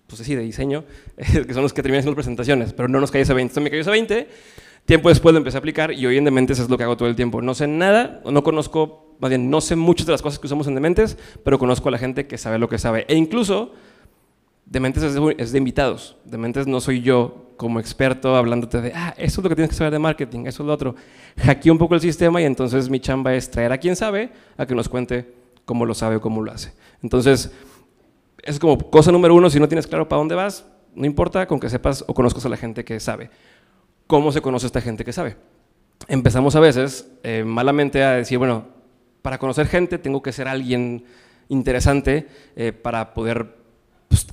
pues 0.09 0.23
sí, 0.23 0.35
de 0.35 0.43
diseño, 0.43 0.85
que 1.17 1.55
son 1.55 1.63
los 1.63 1.73
que 1.73 1.83
terminan 1.83 2.01
haciendo 2.01 2.17
presentaciones, 2.17 2.73
pero 2.73 2.89
no 2.89 2.99
nos 2.99 3.11
cae 3.11 3.23
ese 3.23 3.35
20. 3.35 3.51
Entonces 3.51 3.63
me 3.63 3.71
cayó 3.71 3.83
ese 3.83 3.91
20, 3.91 4.29
tiempo 4.87 5.11
después 5.11 5.35
lo 5.35 5.39
empecé 5.39 5.59
a 5.59 5.61
aplicar 5.61 5.93
y 5.93 6.07
hoy 6.07 6.17
en 6.17 6.25
Dementes 6.25 6.59
es 6.59 6.71
lo 6.71 6.79
que 6.79 6.85
hago 6.85 6.97
todo 6.97 7.09
el 7.09 7.15
tiempo. 7.15 7.43
No 7.43 7.55
sé 7.55 7.67
nada, 7.67 8.23
no 8.25 8.43
conozco, 8.43 9.15
más 9.21 9.29
bien 9.29 9.51
no 9.51 9.61
sé 9.61 9.77
muchas 9.77 10.07
de 10.07 10.13
las 10.13 10.23
cosas 10.23 10.39
que 10.39 10.47
usamos 10.47 10.67
en 10.67 10.75
Dementes, 10.75 11.19
pero 11.45 11.59
conozco 11.59 11.89
a 11.89 11.93
la 11.93 11.99
gente 11.99 12.27
que 12.27 12.39
sabe 12.39 12.59
lo 12.59 12.69
que 12.69 12.79
sabe. 12.79 13.05
E 13.07 13.15
incluso, 13.15 13.75
Dementes 14.65 15.03
es 15.03 15.15
de, 15.15 15.35
es 15.39 15.53
de 15.53 15.59
invitados. 15.59 16.17
Dementes 16.25 16.67
no 16.67 16.81
soy 16.81 17.03
yo 17.03 17.53
como 17.59 17.79
experto 17.81 18.35
hablándote 18.35 18.81
de, 18.81 18.93
ah, 18.95 19.15
eso 19.19 19.41
es 19.41 19.45
lo 19.45 19.51
que 19.51 19.57
tienes 19.57 19.71
que 19.71 19.77
saber 19.77 19.93
de 19.93 19.99
marketing, 19.99 20.47
eso 20.47 20.63
es 20.63 20.67
lo 20.67 20.73
otro. 20.73 20.95
Hackeo 21.37 21.73
un 21.73 21.79
poco 21.79 21.95
el 21.95 22.01
sistema 22.01 22.41
y 22.41 22.45
entonces 22.45 22.89
mi 22.89 23.01
chamba 23.01 23.35
es 23.35 23.51
traer 23.51 23.73
a 23.73 23.79
quien 23.79 23.95
sabe 23.95 24.31
a 24.57 24.65
que 24.65 24.75
nos 24.75 24.89
cuente 24.89 25.35
cómo 25.67 25.85
lo 25.85 25.95
sabe 25.95 26.17
o 26.17 26.21
cómo 26.23 26.41
lo 26.41 26.51
hace. 26.51 26.73
Entonces, 27.03 27.53
es 28.49 28.59
como 28.59 28.79
cosa 28.79 29.13
número 29.13 29.35
uno, 29.35 29.51
si 29.51 29.61
no 29.61 29.69
tienes 29.69 29.87
claro 29.87 30.09
para 30.09 30.21
dónde 30.21 30.35
vas, 30.35 30.65
no 30.95 31.05
importa 31.05 31.47
con 31.47 31.61
que 31.61 31.69
sepas 31.69 32.03
o 32.07 32.15
conozcas 32.15 32.47
a 32.47 32.49
la 32.49 32.57
gente 32.57 32.83
que 32.83 32.99
sabe. 32.99 33.29
¿Cómo 34.07 34.33
se 34.33 34.41
conoce 34.41 34.67
esta 34.67 34.81
gente 34.81 35.05
que 35.05 35.13
sabe? 35.13 35.37
Empezamos 36.09 36.57
a 36.57 36.61
veces 36.61 37.13
eh, 37.23 37.45
malamente 37.45 38.03
a 38.03 38.13
decir, 38.13 38.39
bueno, 38.39 38.67
para 39.21 39.37
conocer 39.37 39.67
gente 39.67 39.99
tengo 39.99 40.23
que 40.23 40.33
ser 40.33 40.49
alguien 40.49 41.05
interesante 41.51 42.27
eh, 42.57 42.73
para 42.73 43.13
poder 43.13 43.58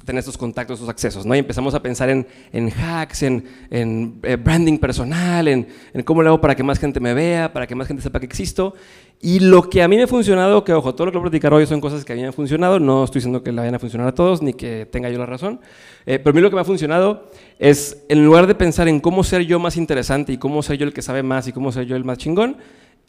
tener 0.06 0.20
estos 0.20 0.38
contactos, 0.38 0.76
estos 0.76 0.90
accesos, 0.90 1.26
¿no? 1.26 1.36
Y 1.36 1.40
empezamos 1.40 1.74
a 1.74 1.82
pensar 1.82 2.10
en, 2.10 2.28
en 2.54 2.72
hacks, 2.72 3.24
en, 3.24 3.44
en 3.70 4.20
eh, 4.24 4.36
branding 4.36 4.78
personal, 4.78 5.48
en, 5.48 5.68
en, 5.94 6.04
cómo 6.04 6.22
lo 6.22 6.30
hago 6.30 6.42
para 6.42 6.56
que 6.56 6.64
más 6.64 6.80
gente 6.80 7.00
me 7.00 7.14
vea, 7.14 7.52
para 7.52 7.68
que 7.68 7.76
más 7.76 7.88
gente 7.88 8.04
sepa 8.04 8.20
que 8.20 8.26
existo. 8.26 8.76
Y 9.22 9.40
lo 9.40 9.70
que 9.70 9.82
a 9.82 9.88
mí 9.88 9.96
me 9.96 10.04
ha 10.04 10.08
funcionado, 10.08 10.64
que 10.64 10.74
ojo, 10.74 10.94
todo 10.94 11.08
lo 11.08 11.12
que 11.12 11.18
voy 11.18 11.28
a 11.28 11.30
platicar 11.30 11.54
hoy 11.54 11.66
son 11.66 11.82
cosas 11.82 12.06
que 12.06 12.14
a 12.14 12.16
mí 12.16 12.22
me 12.22 12.28
han 12.28 12.34
funcionado, 12.34 12.80
no 12.80 13.04
estoy 13.04 13.20
diciendo 13.20 13.42
que 13.44 13.52
la 13.52 13.62
vayan 13.62 13.76
a 13.76 13.80
funcionar 13.80 14.08
a 14.08 14.14
todos, 14.14 14.42
ni 14.42 14.54
que 14.54 14.86
tenga 14.86 15.10
yo 15.10 15.18
la 15.18 15.26
razón, 15.26 15.60
eh, 16.06 16.20
pero 16.20 16.32
a 16.32 16.34
mí 16.34 16.42
lo 16.42 16.50
que 16.50 16.56
me 16.56 16.62
ha 16.62 16.66
funcionado 16.66 17.30
es, 17.58 18.04
en 18.10 18.24
lugar 18.24 18.46
de 18.46 18.56
pensar 18.56 18.88
en 18.88 19.00
cómo 19.00 19.24
ser 19.24 19.42
yo 19.44 19.58
más 19.58 19.78
interesante 19.78 20.34
y 20.34 20.38
cómo 20.38 20.62
ser 20.62 20.78
yo 20.78 20.86
el 20.86 20.94
que 20.94 21.02
sabe 21.02 21.24
más 21.24 21.48
y 21.48 21.54
cómo 21.54 21.72
ser 21.72 21.86
yo 21.86 21.96
el 21.96 22.04
más 22.04 22.18
chingón, 22.18 22.58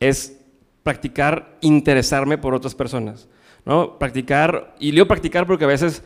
es 0.00 0.38
practicar 0.82 1.58
interesarme 1.60 2.38
por 2.38 2.54
otras 2.54 2.74
personas, 2.74 3.28
¿no? 3.64 3.98
Practicar, 3.98 4.76
y 4.78 4.92
leo 4.92 5.08
practicar 5.08 5.46
porque 5.46 5.64
a 5.64 5.68
veces 5.68 6.02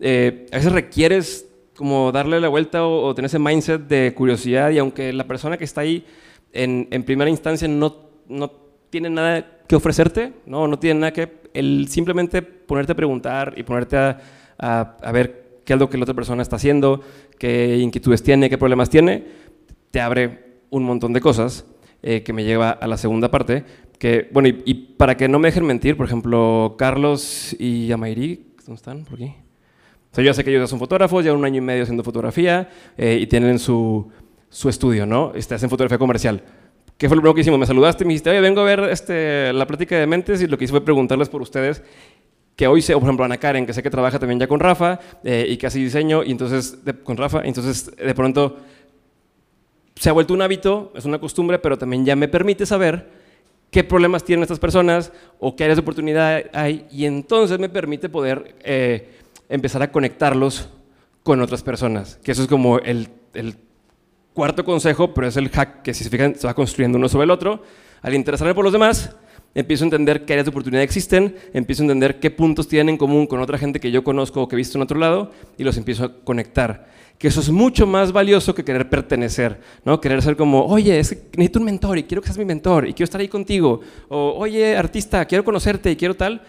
eh, 0.00 0.46
a 0.52 0.56
veces 0.56 0.72
requieres 0.72 1.48
como 1.76 2.10
darle 2.10 2.40
la 2.40 2.48
vuelta 2.48 2.86
o, 2.86 3.14
tener 3.14 3.26
ese 3.26 3.38
mindset 3.38 3.82
de 3.82 4.14
curiosidad 4.14 4.70
y 4.70 4.78
aunque 4.78 5.12
la 5.12 5.26
persona 5.26 5.56
que 5.56 5.64
está 5.64 5.82
ahí 5.82 6.04
en, 6.52 6.88
primera 7.04 7.30
instancia 7.30 7.68
no, 7.68 7.96
no, 8.28 8.50
tiene 8.88 9.10
nada 9.10 9.60
que 9.68 9.76
ofrecerte, 9.76 10.32
no, 10.46 10.66
no 10.66 10.78
tiene 10.78 11.00
nada 11.00 11.12
que, 11.12 11.46
el 11.52 11.88
simplemente 11.88 12.42
ponerte 12.42 12.92
a 12.92 12.96
preguntar 12.96 13.54
y 13.56 13.62
ponerte 13.62 13.96
a, 13.96 14.18
a, 14.58 15.12
ver 15.12 15.60
qué 15.64 15.74
es 15.74 15.78
lo 15.78 15.90
que 15.90 15.98
la 15.98 16.04
otra 16.04 16.14
persona 16.14 16.42
está 16.42 16.56
haciendo, 16.56 17.02
qué 17.38 17.76
inquietudes 17.76 18.22
tiene, 18.22 18.48
qué 18.48 18.58
problemas 18.58 18.88
tiene, 18.88 19.24
te 19.90 20.00
abre 20.00 20.60
un 20.70 20.84
montón 20.84 21.12
de 21.12 21.20
cosas 21.20 21.66
eh, 22.02 22.22
que 22.22 22.32
me 22.32 22.44
lleva 22.44 22.70
a 22.70 22.86
la 22.86 22.96
segunda 22.96 23.30
parte, 23.30 23.64
que, 23.98 24.28
bueno, 24.32 24.48
y, 24.48 24.62
y, 24.64 24.74
para 24.74 25.16
que 25.16 25.28
no 25.28 25.38
me 25.38 25.48
dejen 25.48 25.66
mentir, 25.66 25.96
por 25.96 26.06
ejemplo, 26.06 26.76
Carlos 26.78 27.54
y 27.58 27.90
Amairi, 27.92 28.54
¿dónde 28.64 28.74
están? 28.74 29.04
Por 29.04 29.14
aquí 29.14 29.45
yo 30.22 30.34
sé 30.34 30.44
que 30.44 30.50
ellos 30.50 30.68
son 30.68 30.78
fotógrafos, 30.78 31.24
llevan 31.24 31.40
un 31.40 31.44
año 31.44 31.58
y 31.58 31.60
medio 31.60 31.82
haciendo 31.82 32.02
fotografía 32.02 32.68
eh, 32.96 33.18
y 33.20 33.26
tienen 33.26 33.58
su, 33.58 34.10
su 34.48 34.68
estudio, 34.68 35.06
¿no? 35.06 35.32
Este, 35.34 35.54
hacen 35.54 35.70
fotografía 35.70 35.98
comercial. 35.98 36.42
¿Qué 36.96 37.08
fue 37.08 37.16
lo 37.16 37.22
primero 37.22 37.34
que 37.34 37.42
hicimos? 37.42 37.58
Me 37.58 37.66
saludaste 37.66 38.04
y 38.04 38.06
me 38.06 38.12
dijiste, 38.14 38.30
oye, 38.30 38.40
vengo 38.40 38.62
a 38.62 38.64
ver 38.64 38.80
este, 38.90 39.52
la 39.52 39.66
plática 39.66 39.96
de 39.98 40.06
mentes 40.06 40.40
y 40.40 40.46
lo 40.46 40.56
que 40.56 40.64
hice 40.64 40.72
fue 40.72 40.84
preguntarles 40.84 41.28
por 41.28 41.42
ustedes 41.42 41.82
que 42.56 42.66
hoy 42.66 42.80
sé, 42.80 42.94
por 42.94 43.02
ejemplo, 43.02 43.24
Ana 43.24 43.36
Karen, 43.36 43.66
que 43.66 43.74
sé 43.74 43.82
que 43.82 43.90
trabaja 43.90 44.18
también 44.18 44.40
ya 44.40 44.48
con 44.48 44.58
Rafa 44.58 44.98
eh, 45.22 45.46
y 45.48 45.58
que 45.58 45.66
hace 45.66 45.78
diseño, 45.78 46.24
y 46.24 46.30
entonces, 46.30 46.78
con 47.04 47.18
Rafa, 47.18 47.42
entonces 47.44 47.94
de 47.94 48.14
pronto 48.14 48.56
se 49.94 50.08
ha 50.08 50.12
vuelto 50.12 50.32
un 50.32 50.40
hábito, 50.40 50.90
es 50.96 51.04
una 51.04 51.18
costumbre, 51.18 51.58
pero 51.58 51.76
también 51.76 52.06
ya 52.06 52.16
me 52.16 52.28
permite 52.28 52.64
saber 52.64 53.10
qué 53.70 53.84
problemas 53.84 54.24
tienen 54.24 54.42
estas 54.42 54.58
personas 54.58 55.12
o 55.38 55.54
qué 55.54 55.64
áreas 55.64 55.76
de 55.76 55.82
oportunidad 55.82 56.44
hay, 56.54 56.86
y 56.90 57.04
entonces 57.04 57.58
me 57.58 57.68
permite 57.68 58.08
poder 58.08 58.54
eh, 58.64 59.15
empezar 59.48 59.82
a 59.82 59.90
conectarlos 59.90 60.68
con 61.22 61.40
otras 61.40 61.62
personas. 61.62 62.18
Que 62.22 62.32
eso 62.32 62.42
es 62.42 62.48
como 62.48 62.78
el, 62.78 63.08
cuarto 64.32 64.64
consejo, 64.64 65.14
pero 65.14 65.26
es 65.26 65.36
el 65.36 65.48
hack 65.48 65.82
que 65.82 65.94
si 65.94 66.04
se 66.04 66.10
fijan 66.10 66.34
se 66.34 66.46
va 66.46 66.54
construyendo 66.54 66.98
uno 66.98 67.08
sobre 67.08 67.24
el 67.24 67.30
otro. 67.30 67.62
Al 68.02 68.14
interesarme 68.14 68.54
por 68.54 68.64
los 68.64 68.72
demás, 68.72 69.16
empiezo 69.54 69.84
a 69.84 69.86
entender 69.86 70.24
qué 70.24 70.34
áreas 70.34 70.44
de 70.44 70.50
oportunidad 70.50 70.82
existen, 70.82 71.34
empiezo 71.54 71.82
a 71.82 71.86
entender 71.86 72.20
qué 72.20 72.30
puntos 72.30 72.68
tienen 72.68 72.90
en 72.90 72.96
común 72.98 73.26
con 73.26 73.40
otra 73.40 73.56
gente 73.56 73.80
que 73.80 73.90
yo 73.90 74.04
conozco 74.04 74.42
o 74.42 74.48
que 74.48 74.54
he 74.54 74.58
visto 74.58 74.76
en 74.76 74.82
otro 74.82 74.98
lado 74.98 75.32
y 75.56 75.64
los 75.64 75.76
empiezo 75.78 76.04
a 76.04 76.12
conectar. 76.12 76.94
Que 77.18 77.28
eso 77.28 77.40
es 77.40 77.48
mucho 77.48 77.86
más 77.86 78.12
valioso 78.12 78.54
que 78.54 78.62
querer 78.62 78.90
pertenecer, 78.90 79.58
¿no? 79.86 79.98
Querer 80.02 80.20
ser 80.20 80.36
como, 80.36 80.66
oye, 80.66 80.98
necesito 80.98 81.58
un 81.58 81.64
mentor 81.64 81.96
y 81.96 82.02
quiero 82.04 82.20
que 82.20 82.26
seas 82.26 82.36
mi 82.36 82.44
mentor 82.44 82.86
y 82.86 82.92
quiero 82.92 83.04
estar 83.04 83.20
ahí 83.22 83.28
contigo. 83.28 83.80
O, 84.10 84.34
oye, 84.36 84.76
artista, 84.76 85.24
quiero 85.24 85.42
conocerte 85.42 85.90
y 85.90 85.96
quiero 85.96 86.14
tal 86.14 86.42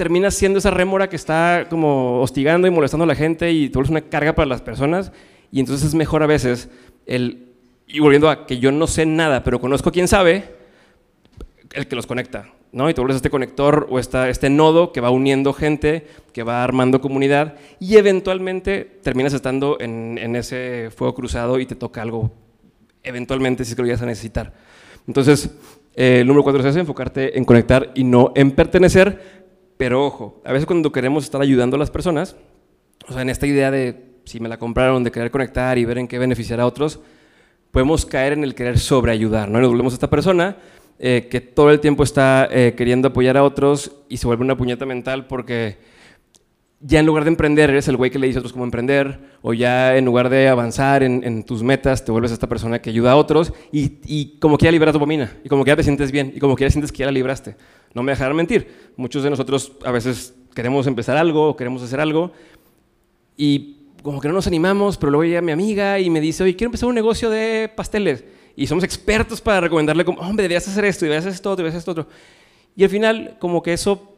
terminas 0.00 0.32
siendo 0.34 0.60
esa 0.60 0.70
rémora 0.70 1.10
que 1.10 1.16
está 1.16 1.66
como 1.68 2.22
hostigando 2.22 2.66
y 2.66 2.70
molestando 2.70 3.04
a 3.04 3.06
la 3.06 3.14
gente 3.14 3.52
y 3.52 3.68
tú 3.68 3.80
eres 3.80 3.90
una 3.90 4.00
carga 4.00 4.34
para 4.34 4.48
las 4.48 4.62
personas 4.62 5.12
y 5.52 5.60
entonces 5.60 5.88
es 5.88 5.94
mejor 5.94 6.22
a 6.22 6.26
veces 6.26 6.70
el, 7.04 7.52
y 7.86 8.00
volviendo 8.00 8.30
a 8.30 8.46
que 8.46 8.58
yo 8.58 8.72
no 8.72 8.86
sé 8.86 9.04
nada, 9.04 9.44
pero 9.44 9.60
conozco 9.60 9.90
a 9.90 9.92
quien 9.92 10.08
sabe, 10.08 10.54
el 11.74 11.86
que 11.86 11.96
los 11.96 12.06
conecta, 12.06 12.48
¿no? 12.72 12.88
Y 12.88 12.94
tú 12.94 13.02
vuelves 13.02 13.16
este 13.16 13.28
conector 13.28 13.88
o 13.90 13.98
esta, 13.98 14.30
este 14.30 14.48
nodo 14.48 14.90
que 14.90 15.02
va 15.02 15.10
uniendo 15.10 15.52
gente, 15.52 16.06
que 16.32 16.44
va 16.44 16.64
armando 16.64 17.02
comunidad 17.02 17.56
y 17.78 17.96
eventualmente 17.96 19.00
terminas 19.02 19.34
estando 19.34 19.76
en, 19.80 20.16
en 20.16 20.34
ese 20.34 20.88
fuego 20.96 21.14
cruzado 21.14 21.60
y 21.60 21.66
te 21.66 21.74
toca 21.74 22.00
algo 22.00 22.30
eventualmente 23.02 23.66
si 23.66 23.72
es 23.72 23.76
que 23.76 23.82
lo 23.82 23.86
llegas 23.86 24.00
a 24.00 24.06
necesitar. 24.06 24.54
Entonces, 25.06 25.50
eh, 25.94 26.20
el 26.20 26.26
número 26.26 26.44
cuatro 26.44 26.66
es 26.66 26.76
enfocarte 26.76 27.36
en 27.36 27.44
conectar 27.44 27.90
y 27.94 28.04
no 28.04 28.32
en 28.34 28.52
pertenecer, 28.52 29.39
pero 29.80 30.04
ojo, 30.04 30.42
a 30.44 30.52
veces 30.52 30.66
cuando 30.66 30.92
queremos 30.92 31.24
estar 31.24 31.40
ayudando 31.40 31.76
a 31.76 31.78
las 31.78 31.90
personas, 31.90 32.36
o 33.08 33.14
sea, 33.14 33.22
en 33.22 33.30
esta 33.30 33.46
idea 33.46 33.70
de 33.70 34.10
si 34.26 34.38
me 34.38 34.46
la 34.46 34.58
compraron, 34.58 35.02
de 35.02 35.10
querer 35.10 35.30
conectar 35.30 35.78
y 35.78 35.86
ver 35.86 35.96
en 35.96 36.06
qué 36.06 36.18
beneficiar 36.18 36.60
a 36.60 36.66
otros, 36.66 37.00
podemos 37.70 38.04
caer 38.04 38.34
en 38.34 38.44
el 38.44 38.54
querer 38.54 38.78
sobreayudar, 38.78 39.48
¿no? 39.48 39.58
Nos 39.58 39.70
volvemos 39.70 39.94
a 39.94 39.96
esta 39.96 40.10
persona 40.10 40.58
eh, 40.98 41.28
que 41.30 41.40
todo 41.40 41.70
el 41.70 41.80
tiempo 41.80 42.02
está 42.02 42.46
eh, 42.50 42.74
queriendo 42.76 43.08
apoyar 43.08 43.38
a 43.38 43.42
otros 43.42 43.90
y 44.10 44.18
se 44.18 44.26
vuelve 44.26 44.44
una 44.44 44.54
puñeta 44.54 44.84
mental 44.84 45.26
porque 45.26 45.78
ya 46.80 47.00
en 47.00 47.06
lugar 47.06 47.24
de 47.24 47.30
emprender 47.30 47.70
eres 47.70 47.88
el 47.88 47.96
güey 47.96 48.10
que 48.10 48.18
le 48.18 48.26
dice 48.26 48.38
a 48.38 48.40
otros 48.40 48.52
cómo 48.52 48.64
emprender, 48.64 49.20
o 49.42 49.52
ya 49.52 49.96
en 49.96 50.06
lugar 50.06 50.30
de 50.30 50.48
avanzar 50.48 51.02
en, 51.02 51.42
tus 51.44 51.62
metas 51.62 52.04
te 52.04 52.10
vuelves 52.10 52.32
esta 52.32 52.48
persona 52.48 52.80
que 52.80 52.90
ayuda 52.90 53.12
a 53.12 53.16
otros 53.16 53.52
y, 53.70 53.98
y 54.06 54.38
como 54.38 54.56
que 54.56 54.64
ya 54.64 54.72
liberas 54.72 54.94
dopamina, 54.94 55.36
y 55.44 55.48
como 55.48 55.64
que 55.64 55.70
ya 55.70 55.76
te 55.76 55.82
sientes 55.82 56.10
bien, 56.10 56.32
y 56.34 56.40
como 56.40 56.56
que 56.56 56.64
ya 56.64 56.70
sientes 56.70 56.90
que 56.90 56.98
ya 56.98 57.06
la 57.06 57.12
libraste. 57.12 57.56
No 57.92 58.02
me 58.02 58.12
dejarán 58.12 58.36
mentir, 58.36 58.92
muchos 58.96 59.22
de 59.22 59.30
nosotros 59.30 59.72
a 59.84 59.90
veces 59.90 60.34
queremos 60.54 60.86
empezar 60.86 61.16
algo 61.16 61.48
o 61.48 61.56
queremos 61.56 61.82
hacer 61.82 62.00
algo 62.00 62.32
y 63.36 63.76
como 64.02 64.20
que 64.20 64.28
no 64.28 64.34
nos 64.34 64.46
animamos, 64.46 64.96
pero 64.96 65.10
luego 65.10 65.24
llega 65.24 65.42
mi 65.42 65.52
amiga 65.52 65.98
y 65.98 66.08
me 66.08 66.20
dice, 66.20 66.42
oye, 66.42 66.56
quiero 66.56 66.68
empezar 66.68 66.88
un 66.88 66.94
negocio 66.94 67.28
de 67.28 67.70
pasteles 67.74 68.24
y 68.56 68.66
somos 68.66 68.84
expertos 68.84 69.40
para 69.40 69.60
recomendarle 69.60 70.04
como, 70.04 70.20
hombre, 70.20 70.42
deberías 70.42 70.66
hacer 70.66 70.84
esto, 70.84 71.04
deberías 71.04 71.24
hacer 71.24 71.34
esto, 71.34 71.56
deberías 71.56 71.82
hacer 71.82 71.98
esto. 71.98 72.08
Y 72.76 72.84
al 72.84 72.90
final, 72.90 73.36
como 73.38 73.62
que 73.62 73.72
eso 73.72 74.09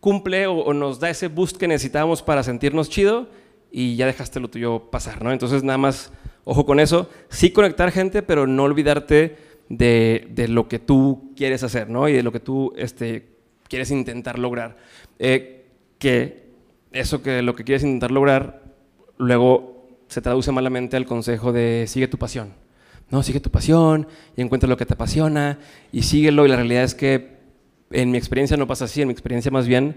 cumple 0.00 0.46
o, 0.46 0.72
nos 0.74 1.00
da 1.00 1.10
ese 1.10 1.28
boost 1.28 1.56
que 1.56 1.68
necesitábamos 1.68 2.22
para 2.22 2.42
sentirnos 2.42 2.88
chido 2.88 3.28
y 3.70 3.96
ya 3.96 4.06
dejaste 4.06 4.40
lo 4.40 4.48
tuyo 4.48 4.90
pasar, 4.90 5.22
¿no? 5.22 5.32
Entonces, 5.32 5.62
nada 5.62 5.78
más, 5.78 6.12
ojo 6.44 6.64
con 6.64 6.80
eso. 6.80 7.10
Sí 7.28 7.50
conectar 7.50 7.90
gente, 7.90 8.22
pero 8.22 8.46
no 8.46 8.64
olvidarte 8.64 9.36
de, 9.68 10.28
de 10.30 10.48
lo 10.48 10.68
que 10.68 10.78
tú 10.78 11.32
quieres 11.36 11.62
hacer, 11.62 11.90
¿no? 11.90 12.08
Y 12.08 12.14
de 12.14 12.22
lo 12.22 12.32
que 12.32 12.40
tú 12.40 12.72
este, 12.76 13.28
quieres 13.68 13.90
intentar 13.90 14.38
lograr. 14.38 14.76
Eh, 15.18 15.66
que 15.98 16.48
eso 16.92 17.22
que 17.22 17.42
lo 17.42 17.54
que 17.54 17.64
quieres 17.64 17.82
intentar 17.82 18.10
lograr, 18.10 18.62
luego 19.18 19.86
se 20.08 20.22
traduce 20.22 20.52
malamente 20.52 20.96
al 20.96 21.06
consejo 21.06 21.52
de 21.52 21.84
sigue 21.86 22.08
tu 22.08 22.18
pasión. 22.18 22.54
No, 23.10 23.22
sigue 23.22 23.40
tu 23.40 23.50
pasión 23.50 24.06
y 24.36 24.42
encuentra 24.42 24.68
lo 24.68 24.76
que 24.76 24.86
te 24.86 24.94
apasiona 24.94 25.58
y 25.92 26.02
síguelo. 26.02 26.44
Y 26.44 26.48
la 26.48 26.56
realidad 26.56 26.84
es 26.84 26.94
que 26.94 27.37
en 27.90 28.10
mi 28.10 28.18
experiencia 28.18 28.56
no 28.56 28.66
pasa 28.66 28.86
así, 28.86 29.00
en 29.00 29.08
mi 29.08 29.12
experiencia 29.12 29.50
más 29.50 29.66
bien, 29.66 29.96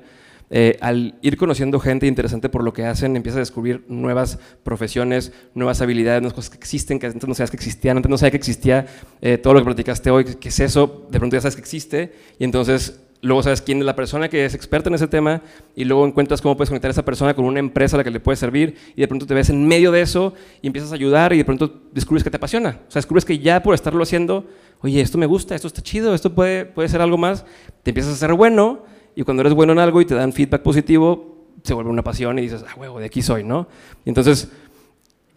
eh, 0.53 0.77
al 0.81 1.15
ir 1.21 1.37
conociendo 1.37 1.79
gente 1.79 2.07
interesante 2.07 2.49
por 2.49 2.63
lo 2.63 2.73
que 2.73 2.85
hacen, 2.85 3.15
empiezas 3.15 3.37
a 3.37 3.39
descubrir 3.39 3.85
nuevas 3.87 4.37
profesiones, 4.63 5.31
nuevas 5.55 5.81
habilidades, 5.81 6.21
nuevas 6.21 6.35
cosas 6.35 6.49
que 6.49 6.57
existen, 6.57 6.99
que 6.99 7.05
antes 7.05 7.25
no 7.25 7.33
sabías 7.33 7.51
que 7.51 7.57
existían, 7.57 7.97
antes 7.97 8.09
no 8.09 8.17
sabías 8.17 8.31
que 8.31 8.37
existía 8.37 8.85
eh, 9.21 9.37
todo 9.37 9.53
lo 9.53 9.61
que 9.61 9.65
platicaste 9.65 10.11
hoy, 10.11 10.25
qué 10.25 10.49
es 10.49 10.59
eso, 10.59 11.07
de 11.09 11.19
pronto 11.19 11.37
ya 11.37 11.41
sabes 11.41 11.55
que 11.55 11.61
existe 11.61 12.13
y 12.37 12.43
entonces 12.43 12.99
luego 13.21 13.43
sabes 13.43 13.61
quién 13.61 13.79
es 13.79 13.85
la 13.85 13.95
persona 13.95 14.29
que 14.29 14.45
es 14.45 14.55
experta 14.55 14.89
en 14.89 14.95
ese 14.95 15.07
tema 15.07 15.41
y 15.75 15.85
luego 15.85 16.05
encuentras 16.05 16.41
cómo 16.41 16.57
puedes 16.57 16.69
conectar 16.69 16.89
a 16.89 16.91
esa 16.91 17.05
persona 17.05 17.33
con 17.33 17.45
una 17.45 17.59
empresa 17.59 17.95
a 17.95 17.99
la 17.99 18.03
que 18.03 18.09
le 18.09 18.19
puede 18.19 18.35
servir 18.35 18.75
y 18.95 19.01
de 19.01 19.07
pronto 19.07 19.25
te 19.25 19.33
ves 19.33 19.49
en 19.49 19.67
medio 19.67 19.91
de 19.91 20.01
eso 20.01 20.33
y 20.61 20.67
empiezas 20.67 20.91
a 20.91 20.95
ayudar 20.95 21.33
y 21.33 21.37
de 21.37 21.45
pronto 21.45 21.81
descubres 21.91 22.23
que 22.23 22.31
te 22.31 22.37
apasiona. 22.37 22.79
O 22.87 22.91
sea, 22.91 22.99
descubres 22.99 23.23
que 23.23 23.37
ya 23.39 23.61
por 23.61 23.75
estarlo 23.75 24.01
haciendo, 24.03 24.45
oye, 24.81 25.01
esto 25.01 25.17
me 25.17 25.27
gusta, 25.27 25.55
esto 25.55 25.67
está 25.67 25.81
chido, 25.81 26.15
esto 26.15 26.33
puede, 26.33 26.65
puede 26.65 26.89
ser 26.89 27.01
algo 27.01 27.17
más, 27.17 27.45
te 27.83 27.91
empiezas 27.91 28.13
a 28.13 28.15
ser 28.15 28.33
bueno 28.33 28.83
y 29.15 29.23
cuando 29.23 29.41
eres 29.41 29.53
bueno 29.53 29.73
en 29.73 29.79
algo 29.79 30.01
y 30.01 30.05
te 30.05 30.15
dan 30.15 30.33
feedback 30.33 30.63
positivo, 30.63 31.31
se 31.63 31.73
vuelve 31.75 31.91
una 31.91 32.03
pasión 32.03 32.39
y 32.39 32.43
dices, 32.43 32.65
ah, 32.67 32.73
huevo, 32.75 32.99
de 32.99 33.05
aquí 33.05 33.21
soy, 33.21 33.43
¿no? 33.43 33.67
Y 34.03 34.09
entonces 34.09 34.49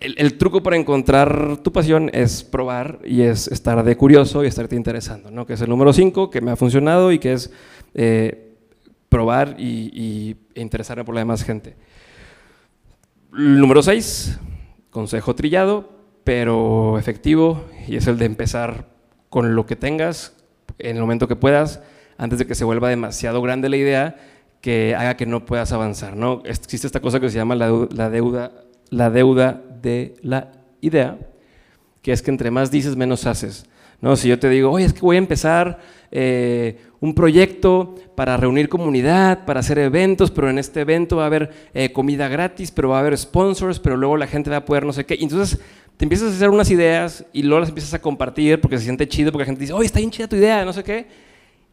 el, 0.01 0.37
truco 0.39 0.63
para 0.63 0.77
encontrar 0.77 1.59
tu 1.59 1.73
pasión 1.73 2.11
es 2.13 2.45
probar 2.45 2.99
y 3.05 3.23
es 3.23 3.49
estar 3.49 3.83
de 3.83 3.97
curioso 3.97 4.45
y 4.45 4.49
estarte 4.49 4.77
interesando, 4.77 5.31
¿no? 5.31 5.47
que 5.47 5.55
es 5.55 5.61
el 5.61 5.69
número 5.69 5.93
5 5.93 6.31
que 6.31 6.41
me 6.41 6.51
ha 6.51 6.57
funcionado 6.57 7.13
y 7.13 7.19
que 7.19 7.33
es 7.33 7.51
eh, 7.95 8.57
probar 9.09 9.57
y, 9.59 10.37
e 10.55 10.61
interesarme 10.61 11.05
por 11.05 11.15
la 11.15 11.21
demás 11.21 11.45
gente. 11.45 11.77
número 13.33 13.83
6, 13.83 14.39
consejo 14.91 15.35
trillado, 15.35 15.89
pero 16.25 16.99
efectivo, 16.99 17.65
y 17.89 17.97
es 17.97 18.07
el 18.07 18.19
de 18.19 18.27
empezar 18.27 18.89
con 19.31 19.55
lo 19.55 19.67
que 19.67 19.77
tengas 19.77 20.37
en 20.79 20.97
el 20.97 21.03
momento 21.03 21.29
que 21.29 21.37
puedas, 21.37 21.81
antes 22.19 22.39
de 22.39 22.47
que 22.47 22.55
se 22.55 22.65
vuelva 22.65 22.89
demasiado 22.89 23.41
grande 23.43 23.69
la 23.69 23.77
idea 23.77 24.17
que 24.61 24.95
haga 24.95 25.17
que 25.17 25.27
no 25.27 25.45
puedas 25.45 25.73
avanzar. 25.73 26.17
¿no? 26.17 26.43
Existe 26.45 26.87
esta 26.87 27.01
cosa 27.01 27.21
que 27.21 27.29
se 27.29 27.37
llama 27.37 27.55
la 27.55 28.11
deuda 28.11 28.53
la 28.91 29.11
deuda 29.11 29.63
de 29.83 30.15
la 30.23 30.53
idea, 30.81 31.19
que 32.03 32.13
es 32.13 32.23
que 32.23 32.31
entre 32.31 32.51
más 32.51 32.71
dices, 32.71 32.97
menos 32.97 33.27
haces. 33.27 33.67
¿no? 34.01 34.17
Si 34.17 34.29
yo 34.29 34.39
te 34.39 34.49
digo, 34.49 34.71
oye, 34.71 34.85
es 34.85 34.93
que 34.93 35.01
voy 35.01 35.17
a 35.17 35.19
empezar 35.19 35.79
eh, 36.11 36.79
un 37.01 37.15
proyecto 37.15 37.95
para 38.15 38.37
reunir 38.37 38.69
comunidad, 38.69 39.45
para 39.47 39.61
hacer 39.61 39.79
eventos, 39.79 40.31
pero 40.31 40.51
en 40.51 40.59
este 40.59 40.83
evento 40.83 41.17
va 41.17 41.25
a 41.25 41.27
haber 41.27 41.51
eh, 41.75 41.91
comida 41.93 42.29
gratis, 42.29 42.71
pero 42.71 42.91
va 42.91 42.99
a 42.99 43.01
haber 43.01 43.17
sponsors, 43.17 43.81
pero 43.81 43.97
luego 43.97 44.17
la 44.17 44.27
gente 44.27 44.51
va 44.51 44.59
a 44.59 44.65
poder 44.65 44.85
no 44.85 44.93
sé 44.93 45.05
qué. 45.05 45.17
Y 45.19 45.25
entonces 45.25 45.59
te 45.97 46.05
empiezas 46.05 46.33
a 46.33 46.37
hacer 46.37 46.51
unas 46.51 46.71
ideas 46.71 47.25
y 47.33 47.43
luego 47.43 47.61
las 47.61 47.69
empiezas 47.69 47.95
a 47.95 48.01
compartir 48.01 48.61
porque 48.61 48.79
se 48.79 48.85
siente 48.85 49.09
chido, 49.09 49.33
porque 49.33 49.43
la 49.43 49.47
gente 49.47 49.61
dice, 49.61 49.73
oye, 49.73 49.87
está 49.87 49.99
bien 49.99 50.11
chida 50.11 50.29
tu 50.29 50.37
idea, 50.37 50.65
no 50.65 50.73
sé 50.73 50.85
qué. 50.85 51.07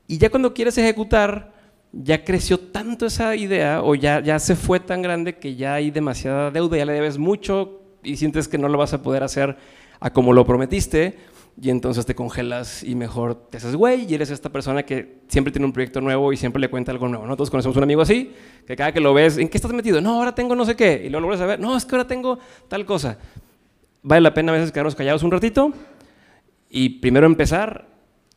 Y 0.08 0.18
ya 0.18 0.30
cuando 0.30 0.54
quieres 0.54 0.78
ejecutar, 0.78 1.54
ya 1.94 2.24
creció 2.24 2.58
tanto 2.58 3.06
esa 3.06 3.36
idea 3.36 3.82
o 3.84 3.96
ya, 3.96 4.22
ya 4.22 4.40
se 4.40 4.56
fue 4.56 4.80
tan 4.80 5.02
grande 5.02 5.38
que 5.38 5.56
ya 5.56 5.76
hay 5.76 5.92
demasiada 5.92 6.52
deuda, 6.52 6.78
ya 6.78 6.86
le 6.86 6.94
debes 6.94 7.18
mucho 7.18 7.82
y 8.04 8.18
sientes 8.18 8.48
que 8.48 8.58
no 8.58 8.70
lo 8.70 8.78
vas 8.78 8.94
a 8.94 9.02
poder 9.02 9.24
hacer 9.24 9.58
a 10.00 10.12
como 10.12 10.34
lo 10.34 10.46
prometiste 10.46 11.18
y 11.62 11.70
entonces 11.70 12.06
te 12.06 12.16
congelas 12.16 12.84
y 12.84 12.96
mejor 12.96 13.36
te 13.50 13.58
haces 13.58 13.76
güey 13.76 14.06
y 14.10 14.16
eres 14.16 14.32
esta 14.32 14.50
persona 14.50 14.84
que 14.84 15.22
siempre 15.28 15.52
tiene 15.52 15.66
un 15.66 15.74
proyecto 15.74 16.00
nuevo 16.02 16.32
y 16.32 16.38
siempre 16.38 16.62
le 16.62 16.70
cuenta 16.70 16.92
algo 16.92 17.08
nuevo. 17.08 17.26
Nosotros 17.26 17.50
conocemos 17.50 17.78
un 17.78 17.84
amigo 17.84 18.02
así, 18.02 18.34
que 18.66 18.76
cada 18.76 18.94
que 18.94 19.02
lo 19.02 19.14
ves, 19.14 19.38
¿en 19.38 19.50
qué 19.50 19.58
estás 19.58 19.74
metido? 19.74 20.02
No, 20.02 20.16
ahora 20.16 20.34
tengo 20.34 20.56
no 20.56 20.66
sé 20.66 20.76
qué. 20.76 21.04
Y 21.06 21.10
luego 21.10 21.22
lo 21.22 21.28
vuelves 21.28 21.44
a 21.44 21.46
ver, 21.46 21.60
no, 21.60 21.76
es 21.76 21.86
que 21.86 21.96
ahora 21.96 22.08
tengo 22.08 22.40
tal 22.68 22.86
cosa. 22.86 23.18
Vale 24.02 24.22
la 24.22 24.34
pena 24.34 24.54
a 24.54 24.56
veces 24.56 24.72
quedarnos 24.72 24.96
callados 24.96 25.24
un 25.24 25.32
ratito 25.32 25.74
y 26.70 27.02
primero 27.02 27.28
empezar 27.28 27.91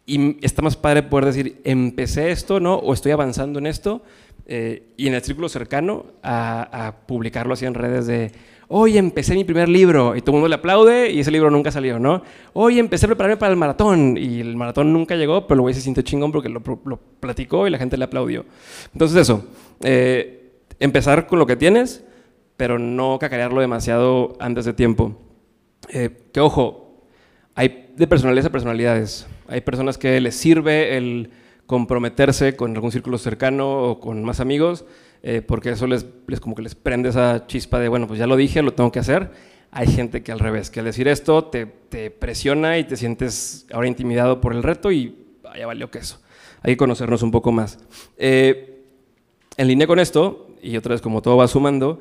y 0.06 0.44
está 0.44 0.62
más 0.62 0.76
padre 0.76 1.02
poder 1.02 1.26
decir, 1.26 1.60
empecé 1.64 2.30
esto, 2.30 2.60
¿no? 2.60 2.74
O 2.76 2.92
estoy 2.92 3.12
avanzando 3.12 3.58
en 3.58 3.66
esto, 3.66 4.02
eh, 4.46 4.88
y 4.96 5.08
en 5.08 5.14
el 5.14 5.22
círculo 5.22 5.48
cercano 5.48 6.06
a, 6.22 6.96
publicarlo 7.06 7.54
así 7.54 7.64
en 7.64 7.72
redes 7.72 8.06
de, 8.06 8.32
hoy 8.68 8.98
empecé 8.98 9.34
mi 9.34 9.44
primer 9.44 9.68
libro, 9.68 10.14
y 10.14 10.20
todo 10.20 10.32
el 10.32 10.34
mundo 10.40 10.48
le 10.48 10.56
aplaude, 10.56 11.10
y 11.10 11.20
ese 11.20 11.30
libro 11.30 11.50
nunca 11.50 11.70
salió, 11.70 11.98
¿no? 11.98 12.22
Hoy 12.52 12.78
empecé 12.78 13.06
a 13.06 13.08
prepararme 13.08 13.38
para 13.38 13.52
el 13.52 13.56
maratón, 13.56 14.18
y 14.18 14.40
el 14.40 14.56
maratón 14.56 14.92
nunca 14.92 15.16
llegó, 15.16 15.46
pero 15.46 15.56
el 15.56 15.60
güey 15.62 15.74
se 15.74 15.80
sintió 15.80 16.02
chingón 16.02 16.32
porque 16.32 16.50
lo, 16.50 16.60
platicó 17.20 17.66
y 17.66 17.70
la 17.70 17.78
gente 17.78 17.96
le 17.96 18.04
aplaudió. 18.04 18.44
Entonces 18.92 19.16
eso, 19.16 19.46
eh, 19.82 20.52
empezar 20.80 21.26
con 21.26 21.38
lo 21.38 21.46
que 21.46 21.56
tienes, 21.56 22.04
pero 22.56 22.78
no 22.78 23.18
cacarearlo 23.18 23.60
demasiado 23.60 24.36
antes 24.38 24.66
de 24.66 24.74
tiempo. 24.74 25.16
Eh, 25.88 26.10
que 26.32 26.40
ojo, 26.40 27.06
hay 27.54 27.90
de 27.96 28.06
personalidades 28.06 28.46
a 28.46 28.52
personalidades. 28.52 29.26
Hay 29.48 29.60
personas 29.60 29.98
que 29.98 30.20
les 30.20 30.34
sirve 30.34 30.96
el 30.96 31.30
comprometerse 31.66 32.56
con 32.56 32.74
algún 32.74 32.92
círculo 32.92 33.18
cercano 33.18 33.82
o 33.82 34.00
con 34.00 34.22
más 34.24 34.40
amigos, 34.40 34.84
eh, 35.22 35.42
porque 35.42 35.70
eso 35.70 35.86
les, 35.86 36.06
les, 36.26 36.40
como 36.40 36.54
que 36.54 36.62
les 36.62 36.74
prende 36.74 37.08
esa 37.08 37.46
chispa 37.46 37.78
de, 37.78 37.88
bueno, 37.88 38.06
pues 38.06 38.18
ya 38.18 38.26
lo 38.26 38.36
dije, 38.36 38.62
lo 38.62 38.74
tengo 38.74 38.92
que 38.92 38.98
hacer. 38.98 39.30
Hay 39.70 39.88
gente 39.88 40.22
que 40.22 40.30
al 40.30 40.38
revés, 40.38 40.70
que 40.70 40.80
al 40.80 40.86
decir 40.86 41.08
esto 41.08 41.44
te, 41.44 41.66
te 41.66 42.10
presiona 42.10 42.78
y 42.78 42.84
te 42.84 42.96
sientes 42.96 43.66
ahora 43.72 43.88
intimidado 43.88 44.40
por 44.40 44.52
el 44.52 44.62
reto 44.62 44.92
y 44.92 45.16
vaya 45.42 45.66
valió 45.66 45.90
que 45.90 45.98
eso. 45.98 46.20
Hay 46.62 46.74
que 46.74 46.76
conocernos 46.76 47.22
un 47.22 47.30
poco 47.30 47.52
más. 47.52 47.78
Eh, 48.16 48.82
en 49.56 49.68
línea 49.68 49.86
con 49.86 49.98
esto, 49.98 50.48
y 50.62 50.76
otra 50.76 50.92
vez 50.92 51.00
como 51.00 51.22
todo 51.22 51.36
va 51.36 51.48
sumando, 51.48 52.00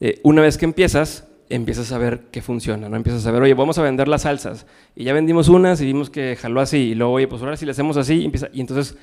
eh, 0.00 0.20
una 0.22 0.42
vez 0.42 0.58
que 0.58 0.64
empiezas, 0.64 1.28
empiezas 1.48 1.92
a 1.92 1.98
ver 1.98 2.24
que 2.30 2.42
funciona, 2.42 2.88
¿no? 2.88 2.96
Empiezas 2.96 3.26
a 3.26 3.30
ver, 3.30 3.42
oye, 3.42 3.54
vamos 3.54 3.78
a 3.78 3.82
vender 3.82 4.08
las 4.08 4.22
salsas. 4.22 4.66
Y 4.94 5.04
ya 5.04 5.12
vendimos 5.12 5.48
unas 5.48 5.80
y 5.80 5.86
vimos 5.86 6.10
que 6.10 6.36
jaló 6.36 6.60
así. 6.60 6.78
Y 6.78 6.94
luego, 6.94 7.14
oye, 7.14 7.28
pues 7.28 7.42
ahora 7.42 7.56
si 7.56 7.64
le 7.64 7.72
hacemos 7.72 7.96
así, 7.96 8.20
y, 8.20 8.24
empieza, 8.24 8.48
y 8.52 8.60
entonces 8.60 8.96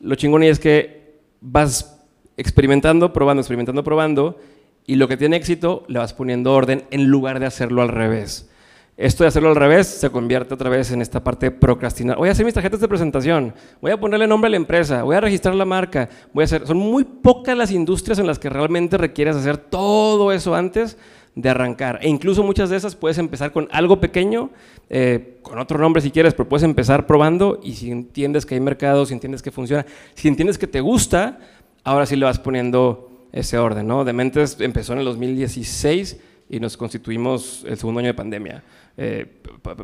lo 0.00 0.14
chingón 0.14 0.42
es 0.42 0.58
que 0.58 1.18
vas 1.40 2.00
experimentando, 2.36 3.12
probando, 3.12 3.40
experimentando, 3.40 3.84
probando, 3.84 4.38
y 4.86 4.96
lo 4.96 5.08
que 5.08 5.16
tiene 5.16 5.36
éxito 5.36 5.84
le 5.88 5.98
vas 5.98 6.14
poniendo 6.14 6.52
orden 6.52 6.84
en 6.90 7.06
lugar 7.08 7.38
de 7.40 7.46
hacerlo 7.46 7.82
al 7.82 7.88
revés. 7.88 8.50
Esto 8.96 9.24
de 9.24 9.28
hacerlo 9.28 9.48
al 9.48 9.56
revés 9.56 9.86
se 9.86 10.10
convierte 10.10 10.52
otra 10.52 10.68
vez 10.68 10.90
en 10.90 11.00
esta 11.00 11.24
parte 11.24 11.50
procrastinar. 11.50 12.18
Voy 12.18 12.28
a 12.28 12.32
hacer 12.32 12.44
mis 12.44 12.52
tarjetas 12.52 12.80
de 12.80 12.88
presentación, 12.88 13.54
voy 13.80 13.92
a 13.92 13.98
ponerle 13.98 14.26
nombre 14.26 14.48
a 14.48 14.50
la 14.50 14.58
empresa, 14.58 15.02
voy 15.04 15.16
a 15.16 15.22
registrar 15.22 15.54
la 15.54 15.64
marca, 15.64 16.10
voy 16.34 16.42
a 16.42 16.44
hacer... 16.44 16.66
Son 16.66 16.76
muy 16.76 17.04
pocas 17.04 17.56
las 17.56 17.70
industrias 17.70 18.18
en 18.18 18.26
las 18.26 18.38
que 18.38 18.50
realmente 18.50 18.98
requieres 18.98 19.36
hacer 19.36 19.56
todo 19.56 20.32
eso 20.32 20.54
antes 20.54 20.98
de 21.40 21.48
arrancar. 21.48 21.98
E 22.02 22.08
incluso 22.08 22.42
muchas 22.42 22.70
de 22.70 22.76
esas 22.76 22.96
puedes 22.96 23.18
empezar 23.18 23.52
con 23.52 23.68
algo 23.70 24.00
pequeño, 24.00 24.50
eh, 24.88 25.38
con 25.42 25.58
otro 25.58 25.78
nombre 25.78 26.02
si 26.02 26.10
quieres, 26.10 26.34
pero 26.34 26.48
puedes 26.48 26.64
empezar 26.64 27.06
probando 27.06 27.60
y 27.62 27.74
si 27.74 27.90
entiendes 27.90 28.46
que 28.46 28.54
hay 28.54 28.60
mercado, 28.60 29.06
si 29.06 29.14
entiendes 29.14 29.42
que 29.42 29.50
funciona, 29.50 29.86
si 30.14 30.28
entiendes 30.28 30.58
que 30.58 30.66
te 30.66 30.80
gusta, 30.80 31.38
ahora 31.84 32.06
sí 32.06 32.16
le 32.16 32.24
vas 32.24 32.38
poniendo 32.38 33.28
ese 33.32 33.58
orden. 33.58 33.86
¿no? 33.86 34.04
Dementes 34.04 34.56
empezó 34.60 34.92
en 34.92 35.00
el 35.00 35.04
2016 35.04 36.18
y 36.48 36.60
nos 36.60 36.76
constituimos 36.76 37.64
el 37.66 37.78
segundo 37.78 38.00
año 38.00 38.08
de 38.08 38.14
pandemia. 38.14 38.62
Eh, 38.96 39.24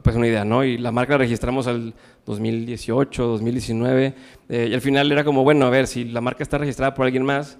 pues 0.03 0.17
una 0.17 0.27
idea, 0.27 0.45
¿no? 0.45 0.65
Y 0.65 0.79
la 0.79 0.91
marca 0.91 1.15
la 1.15 1.19
registramos 1.19 1.67
al 1.69 1.95
2018, 2.27 3.27
2019, 3.27 4.15
eh, 4.49 4.69
y 4.71 4.75
al 4.75 4.81
final 4.81 5.11
era 5.13 5.25
como, 5.25 5.45
bueno, 5.45 5.67
a 5.67 5.71
ver, 5.71 5.87
si 5.87 6.05
la 6.05 6.21
marca 6.21 6.43
está 6.43 6.59
registrada 6.59 6.93
por 6.93 7.07
alguien 7.07 7.25
más, 7.25 7.57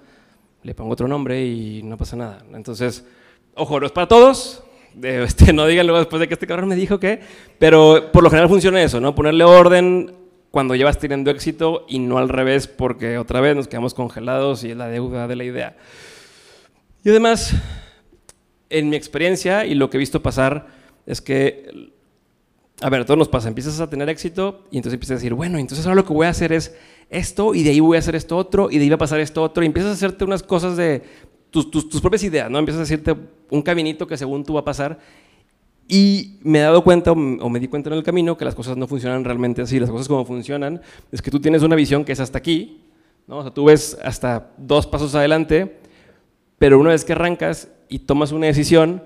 le 0.63 0.75
pongo 0.75 0.91
otro 0.91 1.07
nombre 1.07 1.45
y 1.45 1.81
no 1.83 1.97
pasa 1.97 2.17
nada. 2.17 2.43
Entonces, 2.53 3.05
ojo, 3.57 3.79
no 3.79 3.85
es 3.85 3.91
para 3.91 4.07
todos, 4.07 4.63
este, 5.01 5.53
no 5.53 5.65
digan 5.65 5.87
luego 5.87 5.99
después 5.99 6.19
de 6.19 6.27
que 6.27 6.33
este 6.33 6.47
cabrón 6.47 6.69
me 6.69 6.75
dijo 6.75 6.99
que, 6.99 7.19
pero 7.59 8.11
por 8.11 8.23
lo 8.23 8.29
general 8.29 8.49
funciona 8.49 8.81
eso, 8.81 8.99
¿no? 8.99 9.15
Ponerle 9.15 9.43
orden 9.43 10.13
cuando 10.51 10.75
llevas 10.75 10.97
teniendo 10.97 11.29
éxito 11.29 11.85
y 11.87 11.99
no 11.99 12.17
al 12.17 12.29
revés, 12.29 12.67
porque 12.67 13.17
otra 13.17 13.41
vez 13.41 13.55
nos 13.55 13.67
quedamos 13.67 13.93
congelados 13.93 14.63
y 14.63 14.71
es 14.71 14.77
la 14.77 14.87
deuda 14.87 15.27
de 15.27 15.35
la 15.35 15.43
idea. 15.43 15.77
Y 17.03 17.09
además, 17.09 17.53
en 18.69 18.89
mi 18.89 18.95
experiencia 18.95 19.65
y 19.65 19.75
lo 19.75 19.89
que 19.89 19.97
he 19.97 19.99
visto 19.99 20.21
pasar, 20.21 20.67
es 21.05 21.21
que, 21.21 21.91
a 22.81 22.89
ver, 22.89 23.05
todo 23.05 23.17
nos 23.17 23.29
pasa, 23.29 23.47
empiezas 23.47 23.79
a 23.79 23.89
tener 23.89 24.09
éxito 24.09 24.65
y 24.71 24.77
entonces 24.77 24.95
empiezas 24.95 25.13
a 25.13 25.19
decir, 25.19 25.33
bueno, 25.33 25.57
entonces 25.57 25.85
ahora 25.85 25.95
lo 25.95 26.05
que 26.05 26.13
voy 26.13 26.27
a 26.27 26.29
hacer 26.29 26.51
es 26.51 26.75
esto 27.09 27.55
y 27.55 27.63
de 27.63 27.69
ahí 27.71 27.79
voy 27.79 27.95
a 27.95 27.99
hacer 27.99 28.15
esto 28.15 28.35
otro 28.35 28.69
y 28.69 28.77
de 28.77 28.83
ahí 28.83 28.89
va 28.89 28.95
a 28.95 28.99
pasar 28.99 29.19
esto 29.19 29.41
otro 29.41 29.63
y 29.63 29.67
empiezas 29.67 29.91
a 29.91 29.93
hacerte 29.93 30.25
unas 30.25 30.43
cosas 30.43 30.75
de 30.75 31.01
tus, 31.65 32.01
propias 32.01 32.23
ideas, 32.23 32.49
¿no? 32.49 32.59
Empiezas 32.59 32.81
a 32.81 32.83
hacerte 32.83 33.15
un 33.49 33.61
caminito 33.61 34.07
que 34.07 34.17
según 34.17 34.43
tú 34.43 34.53
va 34.53 34.61
a 34.61 34.65
pasar 34.65 34.99
y 35.87 36.37
me 36.41 36.59
he 36.59 36.61
dado 36.61 36.83
cuenta, 36.83 37.11
o 37.11 37.49
me 37.49 37.59
di 37.59 37.67
cuenta 37.67 37.89
en 37.89 37.95
el 37.95 38.03
camino, 38.03 38.37
que 38.37 38.43
las 38.43 38.55
cosas 38.55 38.75
no 38.75 38.87
funcionan 38.87 39.23
realmente 39.23 39.61
así. 39.61 39.79
Las 39.79 39.89
cosas 39.89 40.07
como 40.07 40.25
funcionan 40.25 40.81
es 41.11 41.21
que 41.21 41.31
tú 41.31 41.39
tienes 41.39 41.63
una 41.63 41.75
visión 41.75 42.03
que 42.03 42.11
es 42.11 42.19
hasta 42.19 42.37
aquí, 42.37 42.81
¿no? 43.25 43.37
O 43.37 43.41
sea, 43.41 43.51
tú 43.53 43.65
ves 43.65 43.97
hasta 44.03 44.51
dos 44.57 44.85
pasos 44.85 45.15
adelante, 45.15 45.77
pero 46.57 46.79
una 46.79 46.89
vez 46.89 47.05
que 47.05 47.13
arrancas 47.13 47.69
y 47.87 47.99
tomas 47.99 48.31
una 48.31 48.47
decisión, 48.47 49.01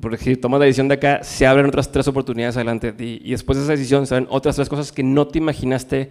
porque 0.00 0.16
si 0.16 0.36
tomas 0.36 0.58
la 0.58 0.66
decisión 0.66 0.88
de 0.88 0.94
acá, 0.94 1.22
se 1.22 1.46
abren 1.46 1.66
otras 1.66 1.92
tres 1.92 2.08
oportunidades 2.08 2.56
adelante 2.56 2.88
de 2.88 2.92
ti. 2.94 3.20
Y 3.24 3.30
después 3.30 3.58
de 3.58 3.64
esa 3.64 3.72
decisión 3.72 4.06
se 4.06 4.14
abren 4.14 4.28
otras 4.30 4.56
tres 4.56 4.68
cosas 4.68 4.90
que 4.90 5.04
no 5.04 5.28
te 5.28 5.38
imaginaste 5.38 6.10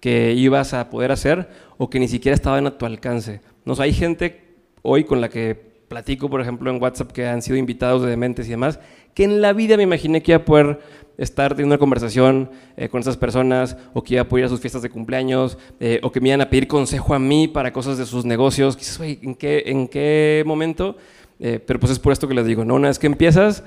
que 0.00 0.32
ibas 0.32 0.74
a 0.74 0.90
poder 0.90 1.12
hacer 1.12 1.48
o 1.78 1.88
que 1.88 2.00
ni 2.00 2.08
siquiera 2.08 2.34
estaban 2.34 2.66
a 2.66 2.76
tu 2.76 2.84
alcance. 2.84 3.40
¿No? 3.64 3.74
hay 3.78 3.92
gente 3.92 4.51
hoy 4.82 5.04
con 5.04 5.20
la 5.20 5.28
que 5.28 5.72
platico, 5.92 6.30
por 6.30 6.40
ejemplo, 6.40 6.70
en 6.70 6.80
WhatsApp, 6.80 7.12
que 7.12 7.26
han 7.26 7.42
sido 7.42 7.58
invitados 7.58 8.02
de 8.02 8.08
dementes 8.08 8.46
y 8.46 8.50
demás, 8.50 8.80
que 9.14 9.24
en 9.24 9.42
la 9.42 9.52
vida 9.52 9.76
me 9.76 9.82
imaginé 9.82 10.22
que 10.22 10.32
iba 10.32 10.40
a 10.40 10.44
poder 10.44 10.80
estar 11.18 11.52
teniendo 11.52 11.74
una 11.74 11.78
conversación 11.78 12.50
eh, 12.78 12.88
con 12.88 13.02
esas 13.02 13.18
personas, 13.18 13.76
o 13.92 14.02
que 14.02 14.14
iba 14.14 14.22
a 14.22 14.28
poder 14.28 14.44
ir 14.44 14.46
a 14.46 14.48
sus 14.48 14.60
fiestas 14.60 14.80
de 14.80 14.88
cumpleaños, 14.88 15.58
eh, 15.80 16.00
o 16.02 16.10
que 16.10 16.20
me 16.20 16.28
iban 16.28 16.40
a 16.40 16.48
pedir 16.48 16.66
consejo 16.66 17.14
a 17.14 17.18
mí 17.18 17.46
para 17.46 17.72
cosas 17.72 17.98
de 17.98 18.06
sus 18.06 18.24
negocios. 18.24 18.78
¿en 19.00 19.34
qué, 19.34 19.64
¿en 19.66 19.86
qué 19.86 20.42
momento? 20.46 20.96
Eh, 21.38 21.60
pero 21.64 21.78
pues 21.78 21.92
es 21.92 21.98
por 21.98 22.12
esto 22.12 22.26
que 22.26 22.34
les 22.34 22.46
digo, 22.46 22.64
¿no? 22.64 22.76
una 22.76 22.88
vez 22.88 22.98
que 22.98 23.06
empiezas, 23.06 23.64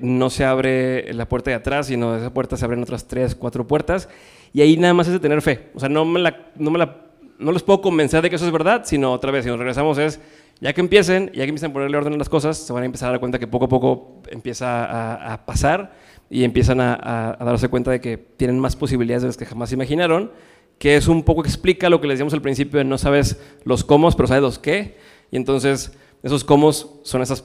no 0.00 0.30
se 0.30 0.44
abre 0.44 1.12
la 1.12 1.28
puerta 1.28 1.50
de 1.50 1.56
atrás, 1.56 1.88
sino 1.88 2.12
de 2.12 2.20
esa 2.20 2.32
puerta 2.32 2.56
se 2.56 2.64
abren 2.64 2.82
otras 2.82 3.06
tres, 3.06 3.34
cuatro 3.34 3.66
puertas, 3.66 4.08
y 4.52 4.60
ahí 4.60 4.76
nada 4.76 4.94
más 4.94 5.06
es 5.08 5.12
de 5.14 5.20
tener 5.20 5.42
fe. 5.42 5.70
O 5.74 5.80
sea, 5.80 5.88
no, 5.88 6.04
me 6.04 6.20
la, 6.20 6.52
no, 6.56 6.70
me 6.70 6.78
la, 6.78 7.11
no 7.42 7.52
les 7.52 7.62
puedo 7.62 7.80
convencer 7.80 8.22
de 8.22 8.30
que 8.30 8.36
eso 8.36 8.46
es 8.46 8.52
verdad, 8.52 8.82
sino 8.84 9.12
otra 9.12 9.30
vez, 9.30 9.44
si 9.44 9.50
nos 9.50 9.58
regresamos 9.58 9.98
es, 9.98 10.20
ya 10.60 10.72
que 10.72 10.80
empiecen, 10.80 11.26
ya 11.26 11.42
que 11.42 11.48
empiecen 11.48 11.70
a 11.70 11.72
ponerle 11.72 11.96
orden 11.96 12.14
a 12.14 12.16
las 12.16 12.28
cosas, 12.28 12.56
se 12.56 12.72
van 12.72 12.82
a 12.82 12.86
empezar 12.86 13.08
a 13.08 13.10
dar 13.12 13.20
cuenta 13.20 13.38
que 13.38 13.46
poco 13.46 13.64
a 13.64 13.68
poco 13.68 14.22
empieza 14.28 15.32
a, 15.32 15.44
pasar 15.44 15.92
y 16.30 16.44
empiezan 16.44 16.80
a, 16.80 17.36
darse 17.40 17.68
cuenta 17.68 17.90
de 17.90 18.00
que 18.00 18.16
tienen 18.16 18.58
más 18.58 18.76
posibilidades 18.76 19.22
de 19.22 19.28
las 19.28 19.36
que 19.36 19.44
jamás 19.44 19.72
imaginaron, 19.72 20.30
que 20.78 20.96
es 20.96 21.08
un 21.08 21.24
poco 21.24 21.42
explica 21.42 21.90
lo 21.90 22.00
que 22.00 22.06
les 22.06 22.14
decíamos 22.14 22.34
al 22.34 22.42
principio 22.42 22.78
de 22.78 22.84
no 22.84 22.96
sabes 22.96 23.40
los 23.64 23.84
cómo, 23.84 24.10
pero 24.12 24.28
sabes 24.28 24.42
los 24.42 24.58
qué, 24.58 24.96
y 25.30 25.36
entonces 25.36 25.92
esos 26.22 26.44
comos 26.44 27.00
son 27.02 27.22
esos 27.22 27.44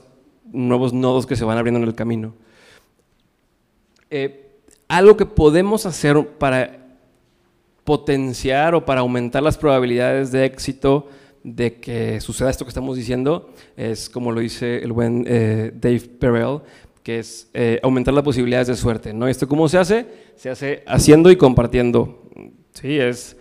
nuevos 0.52 0.92
nodos 0.92 1.26
que 1.26 1.36
se 1.36 1.44
van 1.44 1.58
abriendo 1.58 1.80
en 1.80 1.86
el 1.86 1.94
camino. 1.94 2.34
Eh, 4.10 4.48
algo 4.88 5.16
que 5.16 5.26
podemos 5.26 5.84
hacer 5.86 6.26
para 6.38 6.87
potenciar 7.88 8.74
o 8.74 8.84
para 8.84 9.00
aumentar 9.00 9.42
las 9.42 9.56
probabilidades 9.56 10.30
de 10.30 10.44
éxito 10.44 11.08
de 11.42 11.80
que 11.80 12.20
suceda 12.20 12.50
esto 12.50 12.66
que 12.66 12.68
estamos 12.68 12.98
diciendo 12.98 13.48
es, 13.78 14.10
como 14.10 14.30
lo 14.30 14.40
dice 14.40 14.76
el 14.84 14.92
buen 14.92 15.24
eh, 15.26 15.72
Dave 15.74 16.02
Perel, 16.20 16.60
que 17.02 17.20
es 17.20 17.48
eh, 17.54 17.80
aumentar 17.82 18.12
las 18.12 18.24
posibilidades 18.24 18.66
de 18.66 18.76
suerte. 18.76 19.14
¿no? 19.14 19.26
¿Esto 19.26 19.48
cómo 19.48 19.70
se 19.70 19.78
hace? 19.78 20.04
Se 20.36 20.50
hace 20.50 20.82
haciendo 20.86 21.30
y 21.30 21.36
compartiendo. 21.36 22.28
Sí, 22.74 22.98
es 22.98 23.38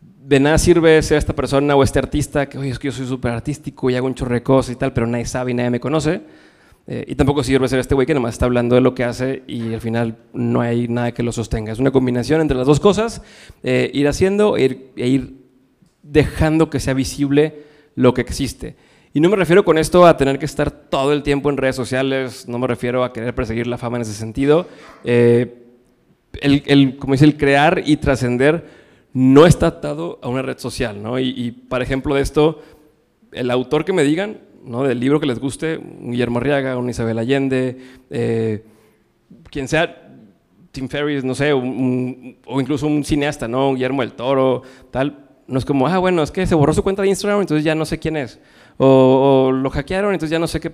de 0.00 0.38
nada 0.38 0.58
sirve 0.58 1.02
ser 1.02 1.18
esta 1.18 1.32
persona 1.32 1.74
o 1.74 1.82
este 1.82 1.98
artista 1.98 2.48
que, 2.48 2.56
oye, 2.56 2.70
es 2.70 2.78
que 2.78 2.86
yo 2.86 2.92
soy 2.92 3.06
súper 3.08 3.32
artístico 3.32 3.90
y 3.90 3.96
hago 3.96 4.06
un 4.06 4.14
chorro 4.14 4.34
de 4.34 4.44
cosas 4.44 4.76
y 4.76 4.76
tal, 4.76 4.92
pero 4.92 5.08
nadie 5.08 5.26
sabe 5.26 5.50
y 5.50 5.54
nadie 5.54 5.70
me 5.70 5.80
conoce. 5.80 6.20
Eh, 6.90 7.04
y 7.06 7.14
tampoco 7.16 7.44
sirve 7.44 7.68
ser 7.68 7.80
este 7.80 7.94
güey 7.94 8.06
que 8.06 8.14
nomás 8.14 8.34
está 8.34 8.46
hablando 8.46 8.74
de 8.74 8.80
lo 8.80 8.94
que 8.94 9.04
hace 9.04 9.42
y 9.46 9.74
al 9.74 9.80
final 9.82 10.16
no 10.32 10.62
hay 10.62 10.88
nada 10.88 11.12
que 11.12 11.22
lo 11.22 11.32
sostenga. 11.32 11.70
Es 11.70 11.78
una 11.78 11.90
combinación 11.90 12.40
entre 12.40 12.56
las 12.56 12.66
dos 12.66 12.80
cosas, 12.80 13.20
eh, 13.62 13.90
ir 13.92 14.08
haciendo 14.08 14.56
e 14.56 14.62
ir, 14.62 14.92
e 14.96 15.06
ir, 15.06 15.34
dejando 16.02 16.70
que 16.70 16.80
sea 16.80 16.94
visible 16.94 17.62
lo 17.94 18.14
que 18.14 18.22
existe. 18.22 18.76
Y 19.12 19.20
no 19.20 19.28
me 19.28 19.36
refiero 19.36 19.66
con 19.66 19.76
esto 19.76 20.06
a 20.06 20.16
tener 20.16 20.38
que 20.38 20.46
estar 20.46 20.70
todo 20.70 21.12
el 21.12 21.22
tiempo 21.22 21.50
en 21.50 21.58
redes 21.58 21.76
sociales, 21.76 22.48
no 22.48 22.58
me 22.58 22.66
refiero 22.66 23.04
a 23.04 23.12
querer 23.12 23.34
perseguir 23.34 23.66
la 23.66 23.76
fama 23.76 23.96
en 23.96 24.02
ese 24.02 24.14
sentido. 24.14 24.66
Eh, 25.04 25.64
el, 26.40 26.62
el, 26.66 26.96
como 26.96 27.12
dice, 27.12 27.26
el 27.26 27.36
crear 27.36 27.82
y 27.84 27.98
trascender 27.98 28.64
no 29.12 29.44
está 29.44 29.66
atado 29.66 30.18
a 30.22 30.28
una 30.28 30.40
red 30.40 30.56
social, 30.56 31.02
¿no? 31.02 31.18
Y, 31.18 31.34
y, 31.36 31.50
para 31.50 31.84
ejemplo 31.84 32.14
de 32.14 32.22
esto, 32.22 32.62
el 33.32 33.50
autor 33.50 33.84
que 33.84 33.92
me 33.92 34.04
digan, 34.04 34.38
¿no? 34.64 34.84
Del 34.84 35.00
libro 35.00 35.20
que 35.20 35.26
les 35.26 35.38
guste, 35.38 35.80
Guillermo 36.00 36.38
Arriaga, 36.38 36.76
un 36.76 36.90
Isabel 36.90 37.18
Allende, 37.18 37.76
eh, 38.10 38.64
quien 39.50 39.68
sea, 39.68 40.08
Tim 40.70 40.88
Ferriss, 40.88 41.24
no 41.24 41.34
sé, 41.34 41.52
o 41.52 42.60
incluso 42.60 42.86
un 42.86 43.04
cineasta, 43.04 43.48
¿no? 43.48 43.74
Guillermo 43.74 44.02
del 44.02 44.12
Toro, 44.12 44.62
tal, 44.90 45.28
no 45.46 45.58
es 45.58 45.64
como, 45.64 45.88
ah, 45.88 45.98
bueno, 45.98 46.22
es 46.22 46.30
que 46.30 46.46
se 46.46 46.54
borró 46.54 46.72
su 46.74 46.82
cuenta 46.82 47.02
de 47.02 47.08
Instagram, 47.08 47.40
entonces 47.40 47.64
ya 47.64 47.74
no 47.74 47.86
sé 47.86 47.98
quién 47.98 48.16
es. 48.16 48.38
O, 48.76 49.48
o 49.48 49.52
lo 49.52 49.70
hackearon, 49.70 50.12
entonces 50.12 50.30
ya 50.30 50.38
no 50.38 50.46
sé 50.46 50.60
qué... 50.60 50.70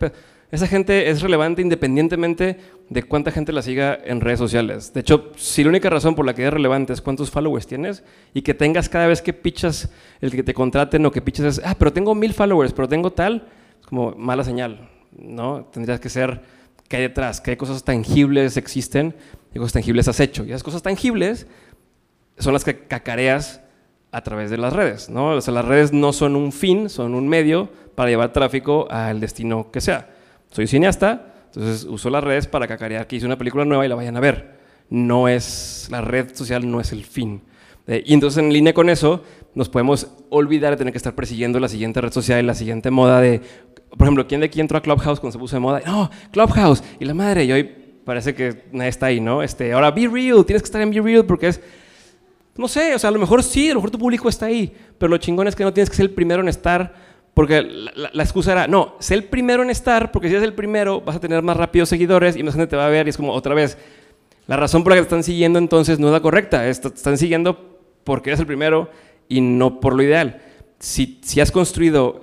Esa 0.51 0.67
gente 0.67 1.11
es 1.11 1.23
relevante 1.23 1.63
independientemente 1.63 2.59
de 2.89 3.03
cuánta 3.03 3.31
gente 3.31 3.53
la 3.53 3.63
siga 3.63 3.99
en 4.05 4.21
redes 4.21 4.39
sociales. 4.39 4.93
De 4.93 5.01
hecho, 5.01 5.33
si 5.37 5.65
la 5.65 5.71
única 5.71 5.91
razón 5.91 6.15
por 6.15 6.27
la 6.27 6.35
que 6.35 6.47
es 6.47 6.53
relevante 6.53 6.93
es 6.93 7.01
cuántos 7.01 7.31
followers 7.31 7.67
tienes 7.67 8.05
y 8.35 8.43
que 8.43 8.53
tengas 8.53 8.89
cada 8.89 9.07
vez 9.07 9.23
que 9.23 9.33
pichas 9.33 9.91
el 10.21 10.31
que 10.33 10.43
te 10.43 10.55
contraten 10.55 11.07
o 11.07 11.11
que 11.11 11.23
pichas 11.23 11.59
es, 11.59 11.65
ah, 11.65 11.75
pero 11.79 11.93
tengo 11.93 12.15
mil 12.15 12.35
followers, 12.35 12.73
pero 12.73 12.89
tengo 12.89 13.11
tal, 13.11 13.49
como 13.89 14.13
mala 14.13 14.45
señal, 14.45 14.89
¿no? 15.17 15.65
Tendrías 15.73 16.01
que 16.01 16.09
ser 16.09 16.43
qué 16.89 16.97
hay 16.97 17.03
detrás, 17.03 17.41
qué 17.41 17.57
cosas 17.57 17.85
tangibles 17.85 18.57
existen, 18.57 19.15
qué 19.53 19.59
cosas 19.59 19.75
tangibles 19.75 20.09
has 20.09 20.21
hecho. 20.21 20.45
Y 20.45 20.51
esas 20.51 20.63
cosas 20.63 20.83
tangibles 20.83 21.47
son 22.39 22.53
las 22.53 22.65
que 22.65 22.87
cacareas 22.87 23.61
a 24.11 24.23
través 24.23 24.51
de 24.51 24.59
las 24.59 24.73
redes, 24.73 25.11
¿no? 25.11 25.31
O 25.31 25.41
sea, 25.41 25.53
las 25.55 25.65
redes 25.65 25.93
no 25.93 26.13
son 26.13 26.37
un 26.37 26.53
fin, 26.53 26.89
son 26.89 27.15
un 27.15 27.29
medio 27.29 27.69
para 27.95 28.11
llevar 28.11 28.33
tráfico 28.33 28.87
al 28.91 29.21
destino 29.21 29.71
que 29.71 29.81
sea. 29.81 30.11
Soy 30.51 30.67
cineasta, 30.67 31.35
entonces 31.47 31.85
uso 31.85 32.11
las 32.11 32.23
redes 32.23 32.47
para 32.47 32.69
cacarear 32.69 33.07
que 33.07 33.17
hice 33.17 33.27
una 33.27 33.39
película 33.39 33.65
nueva 33.65 33.85
y 33.85 33.89
la 33.89 33.97
vayan 33.97 34.17
a 34.17 34.21
ver. 34.21 34.59
No 34.89 35.29
es, 35.29 35.89
la 35.91 36.01
red 36.01 36.35
social 36.35 36.71
no 36.71 36.81
es 36.81 36.93
el 36.93 37.05
fin. 37.05 37.43
Eh, 37.87 38.03
y 38.07 38.15
entonces 38.15 38.43
en 38.43 38.53
línea 38.53 38.73
con 38.73 38.89
eso 38.89 39.23
nos 39.55 39.69
podemos 39.69 40.09
olvidar 40.31 40.73
de 40.73 40.79
tener 40.79 40.93
que 40.93 40.97
estar 40.97 41.15
persiguiendo 41.15 41.61
la 41.61 41.69
siguiente 41.69 42.01
red 42.01 42.13
social 42.13 42.43
y 42.43 42.47
la 42.47 42.55
siguiente 42.55 42.91
moda 42.91 43.21
de, 43.21 43.41
por 43.91 44.03
ejemplo, 44.03 44.27
¿quién 44.27 44.41
de 44.41 44.47
aquí 44.47 44.61
entró 44.61 44.79
a 44.79 44.83
Clubhouse 44.83 45.21
cuando 45.21 45.33
se 45.33 45.39
puso 45.39 45.57
de 45.57 45.61
moda? 45.61 45.83
No, 45.85 46.11
Clubhouse 46.33 46.83
y 46.99 47.05
la 47.05 47.15
madre, 47.15 47.45
y 47.45 47.53
hoy 47.53 47.71
parece 48.05 48.35
que 48.35 48.65
nadie 48.73 48.91
está 48.91 49.07
ahí, 49.07 49.21
¿no? 49.21 49.43
Este, 49.43 49.73
ahora 49.73 49.91
Be 49.91 50.09
Real, 50.09 50.45
tienes 50.45 50.63
que 50.63 50.67
estar 50.67 50.81
en 50.81 50.91
Be 50.91 51.01
Real 51.01 51.25
porque 51.25 51.49
es, 51.49 51.61
no 52.57 52.69
sé, 52.69 52.95
o 52.95 52.99
sea, 52.99 53.09
a 53.09 53.13
lo 53.13 53.19
mejor 53.19 53.43
sí, 53.43 53.67
a 53.67 53.75
lo 53.75 53.77
mejor 53.77 53.91
tu 53.91 53.99
público 53.99 54.29
está 54.29 54.47
ahí, 54.47 54.75
pero 54.99 55.11
lo 55.11 55.19
chingón 55.19 55.47
es 55.47 55.55
que 55.55 55.65
no 55.65 55.73
tienes 55.73 55.91
que 55.91 55.97
ser 55.97 56.07
el 56.07 56.13
primero 56.13 56.41
en 56.41 56.49
estar 56.49 57.15
porque 57.35 57.63
la, 57.63 58.23
excusa 58.23 58.53
era, 58.53 58.69
no, 58.69 58.95
sé 59.01 59.15
el 59.15 59.25
primero 59.25 59.65
en 59.65 59.71
estar, 59.71 60.13
porque 60.13 60.29
si 60.29 60.35
eres 60.35 60.45
el 60.45 60.55
primero 60.55 61.01
vas 61.01 61.17
a 61.17 61.21
tener 61.21 61.43
más 61.43 61.57
rápido 61.57 61.85
seguidores 61.85 62.37
y 62.37 62.45
más 62.45 62.55
gente 62.55 62.69
te 62.69 62.77
va 62.77 62.87
a 62.87 62.89
ver 62.89 63.07
y 63.07 63.11
es 63.11 63.17
como 63.17 63.33
otra 63.33 63.55
vez. 63.55 63.77
La 64.47 64.57
razón 64.57 64.85
por 64.85 64.93
la 64.93 64.97
que 64.97 65.03
te 65.03 65.07
están 65.07 65.25
siguiendo 65.25 65.59
entonces 65.59 65.99
no 65.99 66.07
es 66.09 66.13
la 66.13 66.21
correcta, 66.21 66.61
te 66.61 66.71
están 66.71 67.19
siguiendo 67.19 67.74
porque 68.05 68.31
eres 68.31 68.41
el 68.41 68.47
primero 68.47 68.91
y 69.29 69.41
no 69.41 69.81
por 69.81 69.95
lo 69.95 70.03
ideal. 70.03 70.43
Si, 70.79 71.21
si 71.23 71.41
has 71.41 71.51
construido 71.51 72.21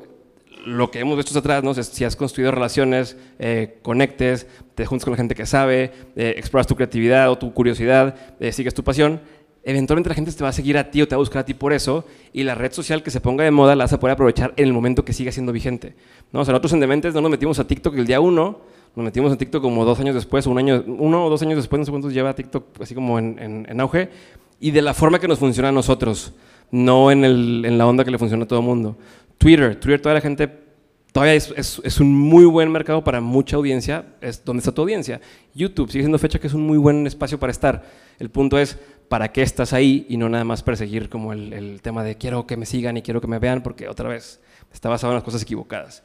lo 0.66 0.92
que 0.92 1.00
hemos 1.00 1.18
visto 1.18 1.38
atrás, 1.38 1.64
¿no? 1.64 1.74
si 1.74 2.04
has 2.04 2.16
construido 2.16 2.52
relaciones, 2.52 3.18
eh, 3.40 3.80
conectes, 3.82 4.48
te 4.76 4.86
juntas 4.86 5.06
con 5.06 5.12
la 5.12 5.18
gente 5.18 5.36
que 5.36 5.46
sabe, 5.46 5.92
eh, 6.16 6.36
exploras 6.38 6.68
tu 6.68 6.76
creatividad 6.76 7.32
o 7.32 7.38
tu 7.38 7.54
curiosidad, 7.54 8.16
eh, 8.40 8.52
sigues 8.52 8.74
tu 8.74 8.84
pasión, 8.84 9.22
eventualmente 9.64 10.10
la 10.10 10.16
gente 10.16 10.32
te 10.32 10.44
va 10.44 10.50
a 10.50 10.54
seguir 10.54 10.78
a 10.78 10.90
ti 10.90 11.02
o 11.02 11.08
te 11.08 11.16
va 11.16 11.18
a 11.18 11.20
buscar 11.20 11.42
a 11.42 11.46
ti 11.46 11.54
por 11.54 11.74
eso 11.74 12.06
y 12.34 12.44
la 12.44 12.56
red 12.56 12.72
social 12.72 13.04
que 13.04 13.12
se 13.12 13.22
ponga 13.22 13.44
de 13.44 13.52
moda 13.52 13.76
la 13.76 13.86
vas 13.86 13.94
a 13.94 14.00
poder 14.00 14.14
aprovechar 14.14 14.54
en 14.58 14.68
el 14.68 14.74
momento 14.74 15.06
que 15.06 15.14
siga 15.14 15.32
siendo 15.32 15.52
vigente. 15.52 15.96
¿no? 16.32 16.42
O 16.42 16.46
sea, 16.46 16.52
nosotros 16.52 16.74
en 16.74 16.80
Dementes 16.80 17.14
no 17.14 17.22
nos 17.22 17.32
metimos 17.32 17.60
a 17.60 17.68
TikTok 17.68 17.96
el 17.98 18.06
día 18.06 18.20
uno, 18.20 18.60
nos 18.96 19.06
metimos 19.06 19.32
en 19.32 19.38
TikTok 19.38 19.62
como 19.62 19.86
dos 19.86 20.00
años 20.00 20.16
después, 20.16 20.46
un 20.48 20.58
año, 20.58 20.84
uno 20.86 21.26
o 21.26 21.30
dos 21.30 21.42
años 21.42 21.56
después, 21.56 21.80
no 21.80 21.86
sé 21.86 21.92
cuántos 21.92 22.14
lleva 22.14 22.36
TikTok 22.36 22.82
así 22.82 22.94
como 22.94 23.20
en, 23.20 23.66
en, 23.68 23.80
auge, 23.80 24.10
y 24.62 24.72
de 24.72 24.82
la 24.82 24.94
forma 24.94 25.20
que 25.20 25.28
nos 25.28 25.40
funciona 25.40 25.70
a 25.70 25.72
nosotros, 25.74 26.34
no 26.70 27.12
en, 27.12 27.26
el, 27.26 27.66
en 27.66 27.78
la 27.78 27.86
onda 27.86 28.06
que 28.06 28.12
le 28.12 28.18
funciona 28.18 28.46
a 28.46 28.48
todo 28.48 28.60
el 28.60 28.66
mundo. 28.66 28.98
Twitter, 29.38 29.76
Twitter, 29.76 30.00
toda 30.02 30.16
la 30.16 30.22
gente 30.22 30.48
todavía 31.12 31.34
es, 31.34 31.82
es, 31.84 32.00
un 32.00 32.14
muy 32.14 32.46
buen 32.46 32.72
mercado 32.72 33.04
para 33.04 33.20
mucha 33.20 33.58
audiencia, 33.58 34.06
es 34.22 34.46
donde 34.46 34.60
está 34.60 34.72
tu 34.72 34.84
audiencia. 34.84 35.20
YouTube 35.54 35.92
sigue 35.92 36.04
siendo 36.04 36.20
fecha 36.20 36.40
que 36.40 36.48
es 36.48 36.54
un 36.54 36.66
muy 36.66 36.78
buen 36.78 37.06
espacio 37.08 37.40
para 37.40 37.52
estar. 37.52 37.84
El 38.20 38.30
punto 38.30 38.58
es, 38.58 38.78
¿para 39.10 39.32
qué 39.32 39.42
estás 39.42 39.74
ahí? 39.74 40.06
Y 40.08 40.18
no 40.18 40.30
nada 40.30 40.46
más 40.46 40.64
perseguir 40.64 41.10
como 41.10 41.34
el, 41.34 41.52
el 41.52 41.82
tema 41.82 42.04
de 42.04 42.16
quiero 42.16 42.46
que 42.46 42.56
me 42.56 42.66
sigan 42.66 42.96
y 42.98 43.02
quiero 43.02 43.20
que 43.20 43.28
me 43.28 43.40
vean, 43.40 43.64
porque 43.64 43.90
otra 43.90 44.08
vez 44.08 44.40
está 44.72 44.90
basado 44.90 45.12
en 45.12 45.16
las 45.16 45.24
cosas 45.24 45.42
equivocadas. 45.42 46.04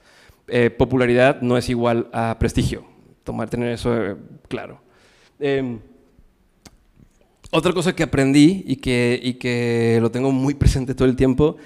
Eh, 0.48 0.70
popularidad 0.70 1.40
no 1.42 1.56
es 1.56 1.68
igual 1.68 2.08
a 2.12 2.36
prestigio. 2.38 2.86
Tomar, 3.22 3.50
tener 3.50 3.72
eso 3.72 3.94
eh, 3.94 4.16
claro. 4.48 4.80
Em, 5.38 5.78
otra 7.50 7.72
cosa 7.72 7.94
que 7.94 8.02
aprendí 8.02 8.64
y 8.66 8.76
que, 8.76 9.18
y 9.22 9.34
que 9.34 9.98
lo 10.00 10.10
tengo 10.10 10.32
muy 10.32 10.54
presente 10.54 10.94
todo 10.94 11.08
el 11.08 11.16
tiempo 11.16 11.56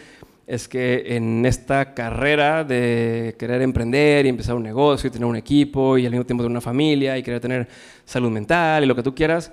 es 0.47 0.66
que 0.66 1.16
en 1.16 1.47
esta 1.47 1.95
carrera 1.95 2.64
de 2.64 3.37
querer 3.38 3.62
emprender 3.62 4.27
y 4.27 4.31
empezar 4.31 4.57
un 4.57 4.64
negocio 4.64 5.09
y 5.09 5.11
tener 5.11 5.27
un 5.27 5.37
equipo 5.37 5.97
y 5.97 6.07
al 6.07 6.11
mismo 6.11 6.27
tiempo 6.27 6.43
tener 6.43 6.51
una 6.51 6.61
familia 6.61 7.16
y 7.16 7.23
querer 7.23 7.40
tener 7.40 7.69
salud 8.05 8.31
mental 8.31 8.83
y 8.83 8.87
lo 8.87 8.97
que 8.97 9.03
tú 9.03 9.14
quieras, 9.14 9.53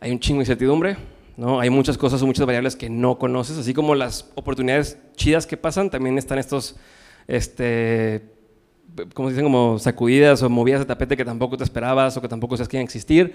hay 0.00 0.10
un 0.10 0.18
chingo 0.18 0.38
de 0.38 0.42
incertidumbre, 0.42 0.96
¿no? 1.36 1.60
Hay 1.60 1.70
muchas 1.70 1.96
cosas 1.96 2.20
o 2.22 2.26
muchas 2.26 2.44
variables 2.44 2.74
que 2.74 2.90
no 2.90 3.18
conoces, 3.18 3.56
así 3.56 3.72
como 3.72 3.94
las 3.94 4.32
oportunidades 4.34 4.98
chidas 5.14 5.46
que 5.46 5.56
pasan, 5.56 5.90
también 5.90 6.18
están 6.18 6.38
estos 6.38 6.76
este, 7.28 8.22
como 9.14 9.28
dicen, 9.28 9.44
como 9.44 9.78
sacudidas 9.78 10.42
o 10.42 10.50
movidas 10.50 10.80
de 10.80 10.86
tapete 10.86 11.16
que 11.16 11.24
tampoco 11.24 11.56
te 11.56 11.64
esperabas 11.64 12.16
o 12.16 12.20
que 12.20 12.28
tampoco 12.28 12.56
sabes 12.56 12.68
que 12.68 12.76
iban 12.76 12.82
a 12.82 12.84
existir. 12.84 13.34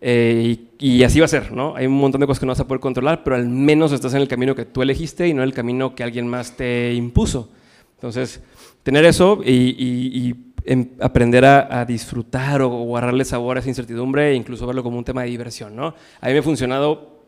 Eh, 0.00 0.58
y, 0.78 1.02
así 1.02 1.18
va 1.18 1.24
a 1.24 1.28
ser, 1.28 1.52
¿no? 1.52 1.74
Hay 1.76 1.86
un 1.86 1.98
montón 1.98 2.20
de 2.20 2.26
cosas 2.26 2.40
que 2.40 2.46
no 2.46 2.52
vas 2.52 2.60
a 2.60 2.68
poder 2.68 2.80
controlar, 2.80 3.24
pero 3.24 3.36
al 3.36 3.48
menos 3.48 3.92
estás 3.92 4.14
en 4.14 4.20
el 4.20 4.28
camino 4.28 4.54
que 4.54 4.64
tú 4.64 4.82
elegiste 4.82 5.26
y 5.26 5.34
no 5.34 5.42
en 5.42 5.48
el 5.48 5.54
camino 5.54 5.94
que 5.94 6.04
alguien 6.04 6.26
más 6.26 6.56
te 6.56 6.94
impuso. 6.94 7.50
Entonces, 7.94 8.40
tener 8.82 9.04
eso 9.04 9.40
y, 9.44 10.34
em, 10.64 10.88
aprender 11.00 11.44
a, 11.44 11.84
disfrutar 11.84 12.62
o, 12.62 12.68
guardarle 12.68 13.24
sabor 13.24 13.56
a 13.56 13.60
esa 13.60 13.68
incertidumbre 13.68 14.30
e 14.30 14.34
incluso 14.34 14.66
verlo 14.66 14.82
como 14.82 14.98
un 14.98 15.04
tema 15.04 15.22
de 15.22 15.30
diversión, 15.30 15.74
¿no? 15.74 15.94
A 16.20 16.26
mí 16.26 16.32
me 16.32 16.38
ha 16.38 16.42
funcionado 16.42 17.18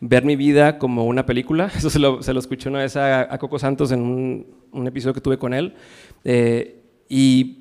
ver 0.00 0.24
mi 0.24 0.36
vida 0.36 0.78
como 0.78 1.04
una 1.04 1.26
película. 1.26 1.70
Eso 1.76 1.90
se 1.90 1.98
lo, 1.98 2.22
se 2.22 2.32
lo 2.32 2.40
escuché 2.40 2.68
una 2.68 2.80
vez 2.80 2.96
a, 2.96 3.38
Coco 3.38 3.58
Santos 3.58 3.92
en 3.92 4.00
un, 4.00 4.46
un, 4.72 4.86
episodio 4.86 5.14
que 5.14 5.20
tuve 5.20 5.38
con 5.38 5.54
él. 5.54 5.74
Eh, 6.24 6.80
y 7.08 7.58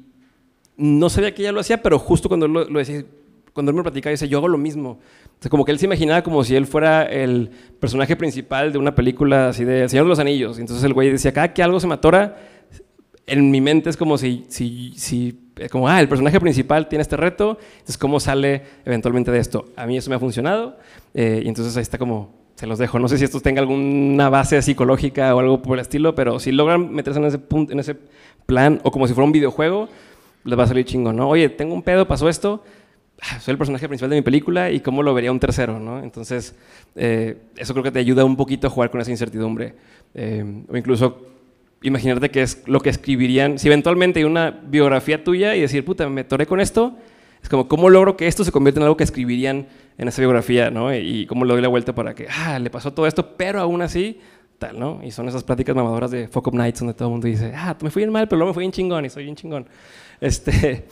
no 0.77 1.09
sabía 1.09 1.33
que 1.33 1.41
ella 1.41 1.51
lo 1.51 1.59
hacía, 1.59 1.81
pero 1.81 1.97
justo 1.99 2.27
cuando 2.29 2.47
lo, 2.47 2.65
decía, 2.65 3.03
cuando 3.57 3.71
él 3.71 3.75
me 3.75 3.81
platicaba, 3.81 4.11
dice, 4.11 4.27
yo 4.27 4.37
hago 4.37 4.47
lo 4.47 4.59
mismo. 4.59 4.99
Como 5.49 5.65
que 5.65 5.71
él 5.71 5.79
se 5.79 5.87
imaginaba 5.87 6.21
como 6.21 6.43
si 6.43 6.55
él 6.55 6.67
fuera 6.67 7.01
el 7.05 7.49
personaje 7.79 8.15
principal 8.15 8.71
de 8.71 8.77
una 8.77 8.93
película 8.93 9.49
así 9.49 9.65
de 9.65 9.81
El 9.81 9.89
Señor 9.89 10.05
de 10.05 10.09
los 10.09 10.19
Anillos. 10.19 10.59
entonces 10.59 10.85
el 10.85 10.93
güey 10.93 11.09
decía, 11.09 11.33
cada 11.33 11.55
que 11.55 11.63
algo 11.63 11.79
se 11.79 11.87
me 11.87 11.95
atora, 11.95 12.37
en 13.25 13.49
mi 13.49 13.59
mente 13.59 13.89
es 13.89 13.97
como 13.97 14.19
si, 14.19 14.45
si, 14.49 14.93
si 14.95 15.39
como, 15.71 15.89
ah, 15.89 15.99
el 15.99 16.07
personaje 16.07 16.39
principal 16.39 16.87
tiene 16.87 17.01
este 17.01 17.17
reto, 17.17 17.57
entonces 17.71 17.97
cómo 17.97 18.19
sale 18.19 18.61
eventualmente 18.85 19.31
de 19.31 19.39
esto. 19.39 19.65
A 19.75 19.87
mí 19.87 19.97
eso 19.97 20.11
me 20.11 20.17
ha 20.17 20.19
funcionado 20.19 20.77
eh, 21.15 21.41
y 21.43 21.47
entonces 21.47 21.75
ahí 21.77 21.81
está 21.81 21.97
como, 21.97 22.35
se 22.53 22.67
los 22.67 22.77
dejo. 22.77 22.99
No 22.99 23.07
sé 23.07 23.17
si 23.17 23.23
esto 23.23 23.39
tenga 23.39 23.61
alguna 23.61 24.29
base 24.29 24.61
psicológica 24.61 25.33
o 25.33 25.39
algo 25.39 25.63
por 25.63 25.79
el 25.79 25.81
estilo, 25.81 26.13
pero 26.13 26.39
si 26.39 26.51
logran 26.51 26.93
meterse 26.93 27.19
en 27.19 27.25
ese 27.25 27.39
punto, 27.39 27.73
en 27.73 27.79
ese 27.79 27.95
plan, 28.45 28.79
o 28.83 28.91
como 28.91 29.07
si 29.07 29.15
fuera 29.15 29.25
un 29.25 29.31
videojuego, 29.31 29.89
les 30.47 30.57
va 30.57 30.63
a 30.63 30.67
salir 30.67 30.85
chingo, 30.85 31.11
¿no? 31.11 31.27
Oye, 31.27 31.49
tengo 31.49 31.73
un 31.73 31.83
pedo, 31.83 32.07
pasó 32.07 32.29
esto, 32.29 32.63
soy 33.41 33.51
el 33.51 33.57
personaje 33.57 33.87
principal 33.87 34.09
de 34.09 34.15
mi 34.17 34.21
película 34.21 34.71
y 34.71 34.79
cómo 34.79 35.03
lo 35.03 35.13
vería 35.13 35.31
un 35.31 35.39
tercero, 35.39 35.79
¿no? 35.79 36.01
Entonces, 36.03 36.55
eh, 36.95 37.37
eso 37.55 37.73
creo 37.73 37.83
que 37.83 37.91
te 37.91 37.99
ayuda 37.99 38.23
un 38.25 38.35
poquito 38.35 38.67
a 38.67 38.69
jugar 38.69 38.89
con 38.89 39.01
esa 39.01 39.11
incertidumbre. 39.11 39.75
Eh, 40.13 40.63
o 40.67 40.77
incluso 40.77 41.27
imaginarte 41.83 42.31
qué 42.31 42.41
es 42.41 42.63
lo 42.67 42.79
que 42.79 42.89
escribirían, 42.89 43.59
si 43.59 43.67
eventualmente 43.67 44.19
hay 44.19 44.25
una 44.25 44.51
biografía 44.51 45.23
tuya 45.23 45.55
y 45.55 45.61
decir, 45.61 45.85
puta, 45.85 46.09
me 46.09 46.23
toré 46.23 46.47
con 46.47 46.59
esto, 46.59 46.97
es 47.41 47.49
como, 47.49 47.67
¿cómo 47.67 47.89
logro 47.89 48.17
que 48.17 48.27
esto 48.27 48.43
se 48.43 48.51
convierta 48.51 48.79
en 48.79 48.83
algo 48.83 48.97
que 48.97 49.03
escribirían 49.03 49.67
en 49.97 50.07
esa 50.07 50.21
biografía, 50.21 50.71
¿no? 50.71 50.93
Y, 50.93 51.25
cómo 51.27 51.45
le 51.45 51.53
doy 51.53 51.61
la 51.61 51.67
vuelta 51.67 51.93
para 51.93 52.15
que, 52.15 52.27
ah, 52.29 52.57
le 52.57 52.69
pasó 52.69 52.93
todo 52.93 53.05
esto, 53.05 53.37
pero 53.37 53.59
aún 53.59 53.81
así 53.81 54.19
tal, 54.57 54.79
¿no? 54.79 55.01
Y 55.03 55.11
son 55.11 55.27
esas 55.27 55.43
pláticas 55.43 55.75
mamadoras 55.75 56.09
de 56.09 56.27
Fuck 56.27 56.47
Up 56.47 56.55
Nights 56.55 56.79
donde 56.79 56.95
todo 56.95 57.09
el 57.09 57.11
mundo 57.11 57.27
dice, 57.27 57.53
ah, 57.55 57.77
me 57.81 57.91
fui 57.91 58.01
bien 58.01 58.11
mal, 58.11 58.27
pero 58.27 58.37
luego 58.37 58.49
me 58.49 58.53
fui 58.55 58.61
bien 58.61 58.71
chingón 58.71 59.05
y 59.05 59.09
soy 59.09 59.23
bien 59.25 59.35
chingón. 59.35 59.67
Este, 60.19 60.87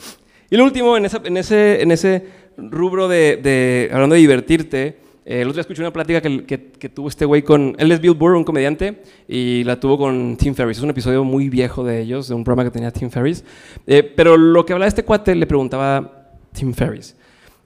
y 0.50 0.58
lo 0.58 0.64
último, 0.64 0.98
en, 0.98 1.06
en, 1.06 1.38
ese, 1.38 1.82
en 1.82 1.92
ese 1.92 2.26
rubro 2.58 3.08
de, 3.08 3.38
de 3.38 3.90
hablando 3.92 4.16
de 4.16 4.22
divertirte, 4.22 4.98
eh, 5.26 5.42
el 5.42 5.48
otro 5.48 5.54
día 5.54 5.62
escuché 5.62 5.82
una 5.82 5.92
plática 5.92 6.22
que, 6.22 6.46
que, 6.46 6.90
tuvo 6.90 7.08
este 7.08 7.26
güey 7.26 7.42
con, 7.42 7.76
él 7.80 7.92
es 7.92 8.00
Bill 8.00 8.14
Burr, 8.14 8.36
un 8.36 8.44
comediante, 8.44 9.02
y 9.28 9.64
la 9.64 9.80
tuvo 9.80 9.98
con 9.98 10.38
Tim 10.38 10.54
Ferriss. 10.54 10.78
Es 10.78 10.84
un 10.84 10.92
episodio 10.92 11.24
muy 11.24 11.50
viejo 11.50 11.84
de 11.84 12.00
ellos, 12.02 12.28
de 12.28 12.36
un 12.36 12.44
programa 12.44 12.70
que 12.70 12.74
tenía 12.74 12.92
Tim 12.92 13.10
Ferriss. 13.10 13.44
Eh, 13.88 14.04
pero 14.04 14.38
lo 14.38 14.66
que 14.66 14.74
hablaba 14.74 14.88
este 14.88 15.04
cuate 15.04 15.34
le 15.34 15.48
preguntaba 15.48 16.30
Tim 16.54 16.74
Ferriss, 16.74 17.16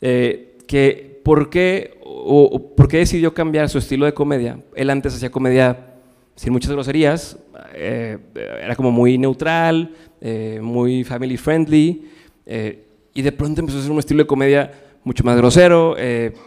eh, 0.02 0.58
que 0.68 1.20
por 1.24 1.50
qué, 1.50 2.00
o, 2.04 2.76
por 2.76 2.88
qué 2.88 2.98
decidió 2.98 3.34
cambiar 3.34 3.70
su 3.70 3.78
estilo 3.78 4.06
de 4.06 4.14
comedia. 4.14 4.60
Él 4.76 4.90
antes 4.90 5.14
hacía 5.14 5.30
comedia 5.30 5.86
sin 6.36 6.54
muchas 6.54 6.72
groserías, 6.72 7.38
eh, 7.76 8.18
era 8.34 8.76
como 8.76 8.92
muy 8.92 9.18
neutral, 9.18 9.94
eh, 10.22 10.60
muy 10.62 11.04
family 11.04 11.38
friendly, 11.38 12.06
eh, 12.50 12.84
y 13.14 13.22
de 13.22 13.32
pronto 13.32 13.62
empezó 13.62 13.80
a 13.80 13.82
ser 13.82 13.92
un 13.92 14.00
estilo 14.00 14.24
de 14.24 14.28
comedia 14.28 14.72
mucho 15.06 15.24
más 15.24 15.38
grosero, 15.38 15.96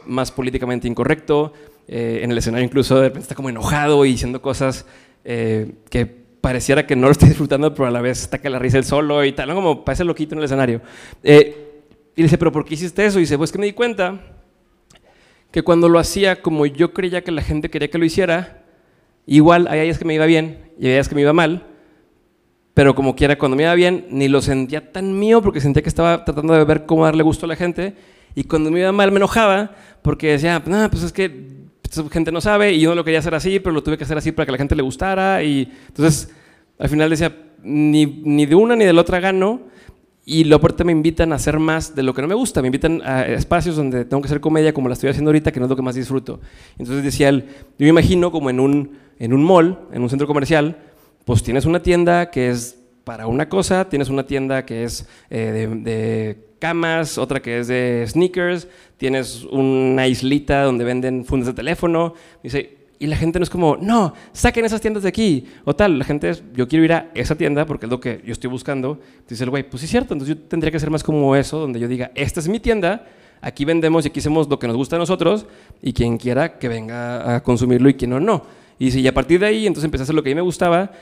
más 0.06 0.30
políticamente 0.30 0.86
incorrecto, 0.86 1.54
en 1.88 2.30
el 2.30 2.36
escenario 2.36 2.66
incluso 2.66 2.96
de 2.96 3.04
repente 3.04 3.22
está 3.22 3.34
como 3.34 3.48
enojado 3.48 4.04
y 4.04 4.10
diciendo 4.10 4.42
cosas 4.42 4.84
que 5.24 6.06
pareciera 6.40 6.86
que 6.86 6.94
no 6.94 7.06
lo 7.06 7.12
está 7.12 7.26
disfrutando, 7.32 7.74
pero 7.74 7.86
a 7.88 7.90
la 7.90 8.02
vez 8.02 8.28
que 8.28 8.50
la 8.50 8.58
risa 8.58 8.76
el 8.76 8.84
solo 8.84 9.24
y 9.24 9.32
tal, 9.32 9.48
¿no? 9.48 9.54
como 9.54 9.84
parece 9.84 10.04
loquito 10.04 10.34
en 10.34 10.40
el 10.40 10.44
escenario. 10.44 10.82
y 11.22 12.22
dice, 12.22 12.36
¿pero 12.36 12.52
por 12.52 12.66
qué 12.66 12.74
hiciste 12.74 13.06
eso? 13.06 13.18
Y 13.18 13.22
dice, 13.22 13.38
pues 13.38 13.50
que 13.50 13.58
me 13.58 13.66
di 13.66 13.72
cuenta 13.72 14.20
que 15.50 15.62
cuando 15.62 15.88
lo 15.88 15.98
hacía 15.98 16.42
como 16.42 16.66
yo 16.66 16.92
creía 16.92 17.24
que 17.24 17.32
la 17.32 17.42
gente 17.42 17.70
quería 17.70 17.90
que 17.90 17.98
lo 17.98 18.04
hiciera, 18.04 18.62
Igual, 19.26 19.68
hay 19.68 19.82
días 19.82 19.98
que 19.98 20.04
me 20.04 20.14
iba 20.14 20.26
bien 20.26 20.58
y 20.78 20.86
hay 20.86 20.92
días 20.94 21.08
que 21.08 21.14
me 21.14 21.20
iba 21.20 21.32
mal, 21.32 21.66
pero 22.74 22.94
como 22.94 23.14
quiera, 23.14 23.36
cuando 23.36 23.56
me 23.56 23.64
iba 23.64 23.74
bien, 23.74 24.06
ni 24.10 24.28
lo 24.28 24.40
sentía 24.40 24.92
tan 24.92 25.18
mío 25.18 25.42
porque 25.42 25.60
sentía 25.60 25.82
que 25.82 25.88
estaba 25.88 26.24
tratando 26.24 26.54
de 26.54 26.64
ver 26.64 26.86
cómo 26.86 27.04
darle 27.04 27.22
gusto 27.22 27.46
a 27.46 27.48
la 27.48 27.56
gente, 27.56 27.94
y 28.34 28.44
cuando 28.44 28.70
me 28.70 28.80
iba 28.80 28.92
mal 28.92 29.10
me 29.12 29.18
enojaba 29.18 29.72
porque 30.00 30.28
decía, 30.32 30.62
no, 30.64 30.90
pues 30.90 31.02
es 31.02 31.12
que 31.12 31.62
esta 31.82 32.02
gente 32.08 32.32
no 32.32 32.40
sabe 32.40 32.72
y 32.72 32.80
yo 32.80 32.90
no 32.90 32.96
lo 32.96 33.04
quería 33.04 33.18
hacer 33.18 33.34
así, 33.34 33.60
pero 33.60 33.74
lo 33.74 33.82
tuve 33.82 33.98
que 33.98 34.04
hacer 34.04 34.16
así 34.16 34.32
para 34.32 34.46
que 34.46 34.52
la 34.52 34.58
gente 34.58 34.74
le 34.74 34.82
gustara, 34.82 35.42
y 35.42 35.70
entonces 35.88 36.30
al 36.78 36.88
final 36.88 37.10
decía, 37.10 37.36
ni, 37.62 38.46
de 38.46 38.54
una 38.54 38.74
ni 38.74 38.84
de 38.84 38.92
la 38.92 39.02
otra 39.02 39.20
gano, 39.20 39.60
y 40.24 40.44
luego 40.44 40.60
aparte 40.60 40.84
me 40.84 40.92
invitan 40.92 41.32
a 41.32 41.36
hacer 41.36 41.58
más 41.58 41.94
de 41.94 42.02
lo 42.02 42.14
que 42.14 42.22
no 42.22 42.28
me 42.28 42.34
gusta, 42.34 42.62
me 42.62 42.68
invitan 42.68 43.02
a 43.04 43.26
espacios 43.26 43.76
donde 43.76 44.04
tengo 44.04 44.22
que 44.22 44.28
hacer 44.28 44.40
comedia 44.40 44.72
como 44.72 44.88
la 44.88 44.94
estoy 44.94 45.10
haciendo 45.10 45.30
ahorita, 45.30 45.52
que 45.52 45.60
no 45.60 45.66
es 45.66 45.70
lo 45.70 45.76
que 45.76 45.82
más 45.82 45.96
disfruto. 45.96 46.40
Entonces 46.78 47.04
decía 47.04 47.28
él, 47.28 47.44
yo 47.78 47.84
me 47.84 47.88
imagino 47.88 48.30
como 48.30 48.48
en 48.48 48.60
un, 48.60 48.98
en 49.18 49.32
un 49.32 49.42
mall, 49.42 49.80
en 49.92 50.00
un 50.00 50.08
centro 50.08 50.26
comercial, 50.28 50.76
pues 51.24 51.42
tienes 51.42 51.64
una 51.64 51.82
tienda 51.82 52.30
que 52.30 52.50
es 52.50 52.78
para 53.04 53.26
una 53.26 53.48
cosa, 53.48 53.88
tienes 53.88 54.08
una 54.08 54.26
tienda 54.26 54.64
que 54.64 54.84
es 54.84 55.08
eh, 55.30 55.68
de, 55.82 56.52
camas, 56.58 57.18
otra 57.18 57.42
que 57.42 57.58
es 57.58 57.66
de 57.66 58.04
sneakers, 58.06 58.68
tienes 58.96 59.44
una 59.44 60.06
islita 60.06 60.62
donde 60.62 60.84
venden 60.84 61.24
fundas 61.24 61.48
de 61.48 61.54
teléfono. 61.54 62.14
Dice, 62.42 62.78
y 63.00 63.08
la 63.08 63.16
gente 63.16 63.40
no 63.40 63.42
es 63.42 63.50
como, 63.50 63.76
no, 63.76 64.14
saquen 64.32 64.64
esas 64.64 64.80
tiendas 64.80 65.02
de 65.02 65.08
aquí, 65.08 65.46
o 65.64 65.74
tal. 65.74 65.98
La 65.98 66.04
gente 66.04 66.30
es, 66.30 66.44
yo 66.54 66.68
quiero 66.68 66.84
ir 66.84 66.92
a 66.92 67.10
esa 67.14 67.34
tienda 67.34 67.66
porque 67.66 67.86
es 67.86 67.90
lo 67.90 67.98
que 67.98 68.22
yo 68.24 68.32
estoy 68.32 68.48
buscando. 68.48 69.00
Dice 69.28 69.42
el 69.42 69.50
güey, 69.50 69.68
pues 69.68 69.80
sí 69.80 69.86
es 69.86 69.90
cierto, 69.90 70.14
entonces 70.14 70.36
yo 70.36 70.42
tendría 70.42 70.70
que 70.70 70.78
ser 70.78 70.90
más 70.90 71.02
como 71.02 71.34
eso, 71.34 71.58
donde 71.58 71.80
yo 71.80 71.88
diga, 71.88 72.12
esta 72.14 72.38
es 72.38 72.46
mi 72.46 72.60
tienda, 72.60 73.08
aquí 73.40 73.64
vendemos 73.64 74.04
y 74.04 74.08
aquí 74.08 74.20
hacemos 74.20 74.48
lo 74.48 74.60
que 74.60 74.68
nos 74.68 74.76
gusta 74.76 74.94
a 74.94 74.98
nosotros, 75.00 75.46
y 75.82 75.92
quien 75.92 76.16
quiera 76.16 76.60
que 76.60 76.68
venga 76.68 77.34
a 77.34 77.42
consumirlo 77.42 77.88
y 77.88 77.94
quien 77.94 78.10
no, 78.10 78.20
no. 78.20 78.61
Y 78.78 78.86
dice, 78.86 79.00
y 79.00 79.06
a 79.06 79.14
partir 79.14 79.40
de 79.40 79.46
ahí, 79.46 79.66
entonces 79.66 79.84
empecé 79.84 80.02
a 80.02 80.04
hacer 80.04 80.14
lo 80.14 80.22
que 80.22 80.30
a 80.30 80.32
mí 80.32 80.36
me 80.36 80.42
gustaba, 80.42 80.92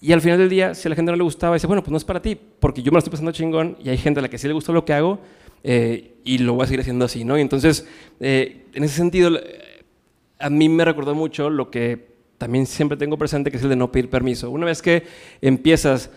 y 0.00 0.12
al 0.12 0.20
final 0.20 0.38
del 0.38 0.48
día, 0.48 0.74
si 0.74 0.88
a 0.88 0.90
la 0.90 0.96
gente 0.96 1.12
no 1.12 1.16
le 1.16 1.22
gustaba, 1.22 1.54
dice, 1.54 1.66
bueno, 1.66 1.82
pues 1.82 1.90
no 1.90 1.98
es 1.98 2.04
para 2.04 2.22
ti, 2.22 2.36
porque 2.58 2.82
yo 2.82 2.90
me 2.90 2.94
lo 2.94 2.98
estoy 3.00 3.10
pasando 3.10 3.32
chingón, 3.32 3.76
y 3.82 3.90
hay 3.90 3.98
gente 3.98 4.20
a 4.20 4.22
la 4.22 4.28
que 4.28 4.38
sí 4.38 4.46
le 4.46 4.54
gusta 4.54 4.72
lo 4.72 4.84
que 4.84 4.94
hago, 4.94 5.20
eh, 5.62 6.14
y 6.24 6.38
lo 6.38 6.54
voy 6.54 6.64
a 6.64 6.66
seguir 6.66 6.80
haciendo 6.80 7.04
así, 7.04 7.24
¿no? 7.24 7.36
Y 7.36 7.42
entonces, 7.42 7.86
eh, 8.18 8.66
en 8.72 8.84
ese 8.84 8.96
sentido, 8.96 9.30
a 10.38 10.50
mí 10.50 10.68
me 10.68 10.84
recordó 10.84 11.14
mucho 11.14 11.50
lo 11.50 11.70
que 11.70 12.10
también 12.38 12.66
siempre 12.66 12.96
tengo 12.96 13.18
presente, 13.18 13.50
que 13.50 13.58
es 13.58 13.62
el 13.62 13.68
de 13.68 13.76
no 13.76 13.92
pedir 13.92 14.08
permiso. 14.08 14.50
Una 14.50 14.64
vez 14.64 14.80
que 14.80 15.06
empiezas 15.42 16.10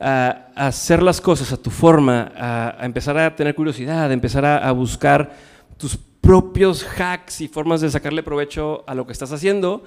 a, 0.00 0.48
hacer 0.54 1.02
las 1.02 1.20
cosas 1.20 1.52
a 1.52 1.58
tu 1.58 1.70
forma, 1.70 2.32
a, 2.34 2.84
empezar 2.84 3.18
a 3.18 3.36
tener 3.36 3.54
curiosidad, 3.54 4.10
a 4.10 4.12
empezar 4.12 4.44
a, 4.44 4.72
buscar 4.72 5.36
tus 5.76 5.96
propios 5.96 6.84
hacks 6.98 7.42
y 7.42 7.48
formas 7.48 7.82
de 7.82 7.90
sacarle 7.90 8.22
provecho 8.22 8.84
a 8.86 8.94
lo 8.94 9.06
que 9.06 9.12
estás 9.12 9.32
haciendo, 9.32 9.84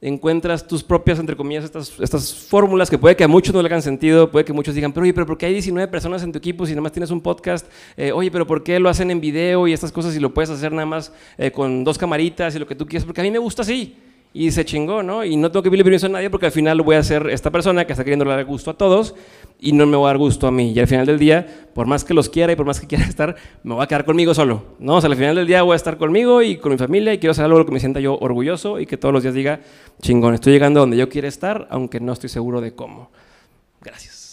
encuentras 0.00 0.66
tus 0.66 0.82
propias, 0.82 1.18
entre 1.18 1.36
comillas, 1.36 1.64
estas, 1.64 1.98
estas 2.00 2.34
fórmulas 2.34 2.90
que 2.90 2.98
puede 2.98 3.16
que 3.16 3.24
a 3.24 3.28
muchos 3.28 3.54
no 3.54 3.62
le 3.62 3.66
hagan 3.66 3.82
sentido, 3.82 4.30
puede 4.30 4.44
que 4.44 4.52
muchos 4.52 4.74
digan, 4.74 4.92
pero 4.92 5.04
oye, 5.04 5.14
pero 5.14 5.26
¿por 5.26 5.38
qué 5.38 5.46
hay 5.46 5.52
19 5.52 5.90
personas 5.90 6.22
en 6.22 6.32
tu 6.32 6.38
equipo 6.38 6.66
si 6.66 6.72
nada 6.72 6.82
más 6.82 6.92
tienes 6.92 7.10
un 7.10 7.20
podcast? 7.20 7.66
Eh, 7.96 8.12
oye, 8.12 8.30
pero 8.30 8.46
¿por 8.46 8.62
qué 8.62 8.78
lo 8.78 8.88
hacen 8.88 9.10
en 9.10 9.20
video 9.20 9.66
y 9.66 9.72
estas 9.72 9.92
cosas 9.92 10.14
y 10.14 10.20
lo 10.20 10.34
puedes 10.34 10.50
hacer 10.50 10.72
nada 10.72 10.86
más 10.86 11.12
eh, 11.38 11.50
con 11.50 11.84
dos 11.84 11.96
camaritas 11.98 12.54
y 12.54 12.58
lo 12.58 12.66
que 12.66 12.74
tú 12.74 12.86
quieras? 12.86 13.04
Porque 13.04 13.20
a 13.20 13.24
mí 13.24 13.30
me 13.30 13.38
gusta 13.38 13.62
así 13.62 13.96
y 14.36 14.50
se 14.50 14.66
chingó, 14.66 15.02
¿no? 15.02 15.24
Y 15.24 15.34
no 15.34 15.50
tengo 15.50 15.62
que 15.62 15.70
pedirle 15.70 15.84
permiso 15.84 16.06
a 16.06 16.10
nadie 16.10 16.28
porque 16.28 16.44
al 16.44 16.52
final 16.52 16.82
voy 16.82 16.96
a 16.96 16.98
hacer 16.98 17.26
esta 17.30 17.50
persona 17.50 17.86
que 17.86 17.94
está 17.94 18.04
queriendo 18.04 18.26
dar 18.26 18.44
gusto 18.44 18.70
a 18.70 18.74
todos 18.74 19.14
y 19.58 19.72
no 19.72 19.86
me 19.86 19.96
va 19.96 20.04
a 20.04 20.06
dar 20.08 20.18
gusto 20.18 20.46
a 20.46 20.50
mí. 20.50 20.72
Y 20.72 20.78
al 20.78 20.86
final 20.86 21.06
del 21.06 21.18
día, 21.18 21.46
por 21.74 21.86
más 21.86 22.04
que 22.04 22.12
los 22.12 22.28
quiera 22.28 22.52
y 22.52 22.56
por 22.56 22.66
más 22.66 22.78
que 22.78 22.86
quiera 22.88 23.06
estar, 23.06 23.34
me 23.62 23.72
voy 23.72 23.82
a 23.82 23.86
quedar 23.86 24.04
conmigo 24.04 24.34
solo, 24.34 24.62
¿no? 24.78 24.96
O 24.96 25.00
sea, 25.00 25.08
al 25.08 25.16
final 25.16 25.36
del 25.36 25.46
día 25.46 25.62
voy 25.62 25.72
a 25.72 25.76
estar 25.76 25.96
conmigo 25.96 26.42
y 26.42 26.58
con 26.58 26.70
mi 26.70 26.76
familia 26.76 27.14
y 27.14 27.18
quiero 27.18 27.30
hacer 27.30 27.46
algo 27.46 27.64
que 27.64 27.72
me 27.72 27.80
sienta 27.80 27.98
yo 27.98 28.18
orgulloso 28.18 28.78
y 28.78 28.84
que 28.84 28.98
todos 28.98 29.14
los 29.14 29.22
días 29.22 29.34
diga, 29.34 29.60
chingón, 30.02 30.34
estoy 30.34 30.52
llegando 30.52 30.80
donde 30.80 30.98
yo 30.98 31.08
quiero 31.08 31.28
estar, 31.28 31.66
aunque 31.70 31.98
no 32.00 32.12
estoy 32.12 32.28
seguro 32.28 32.60
de 32.60 32.74
cómo. 32.74 33.08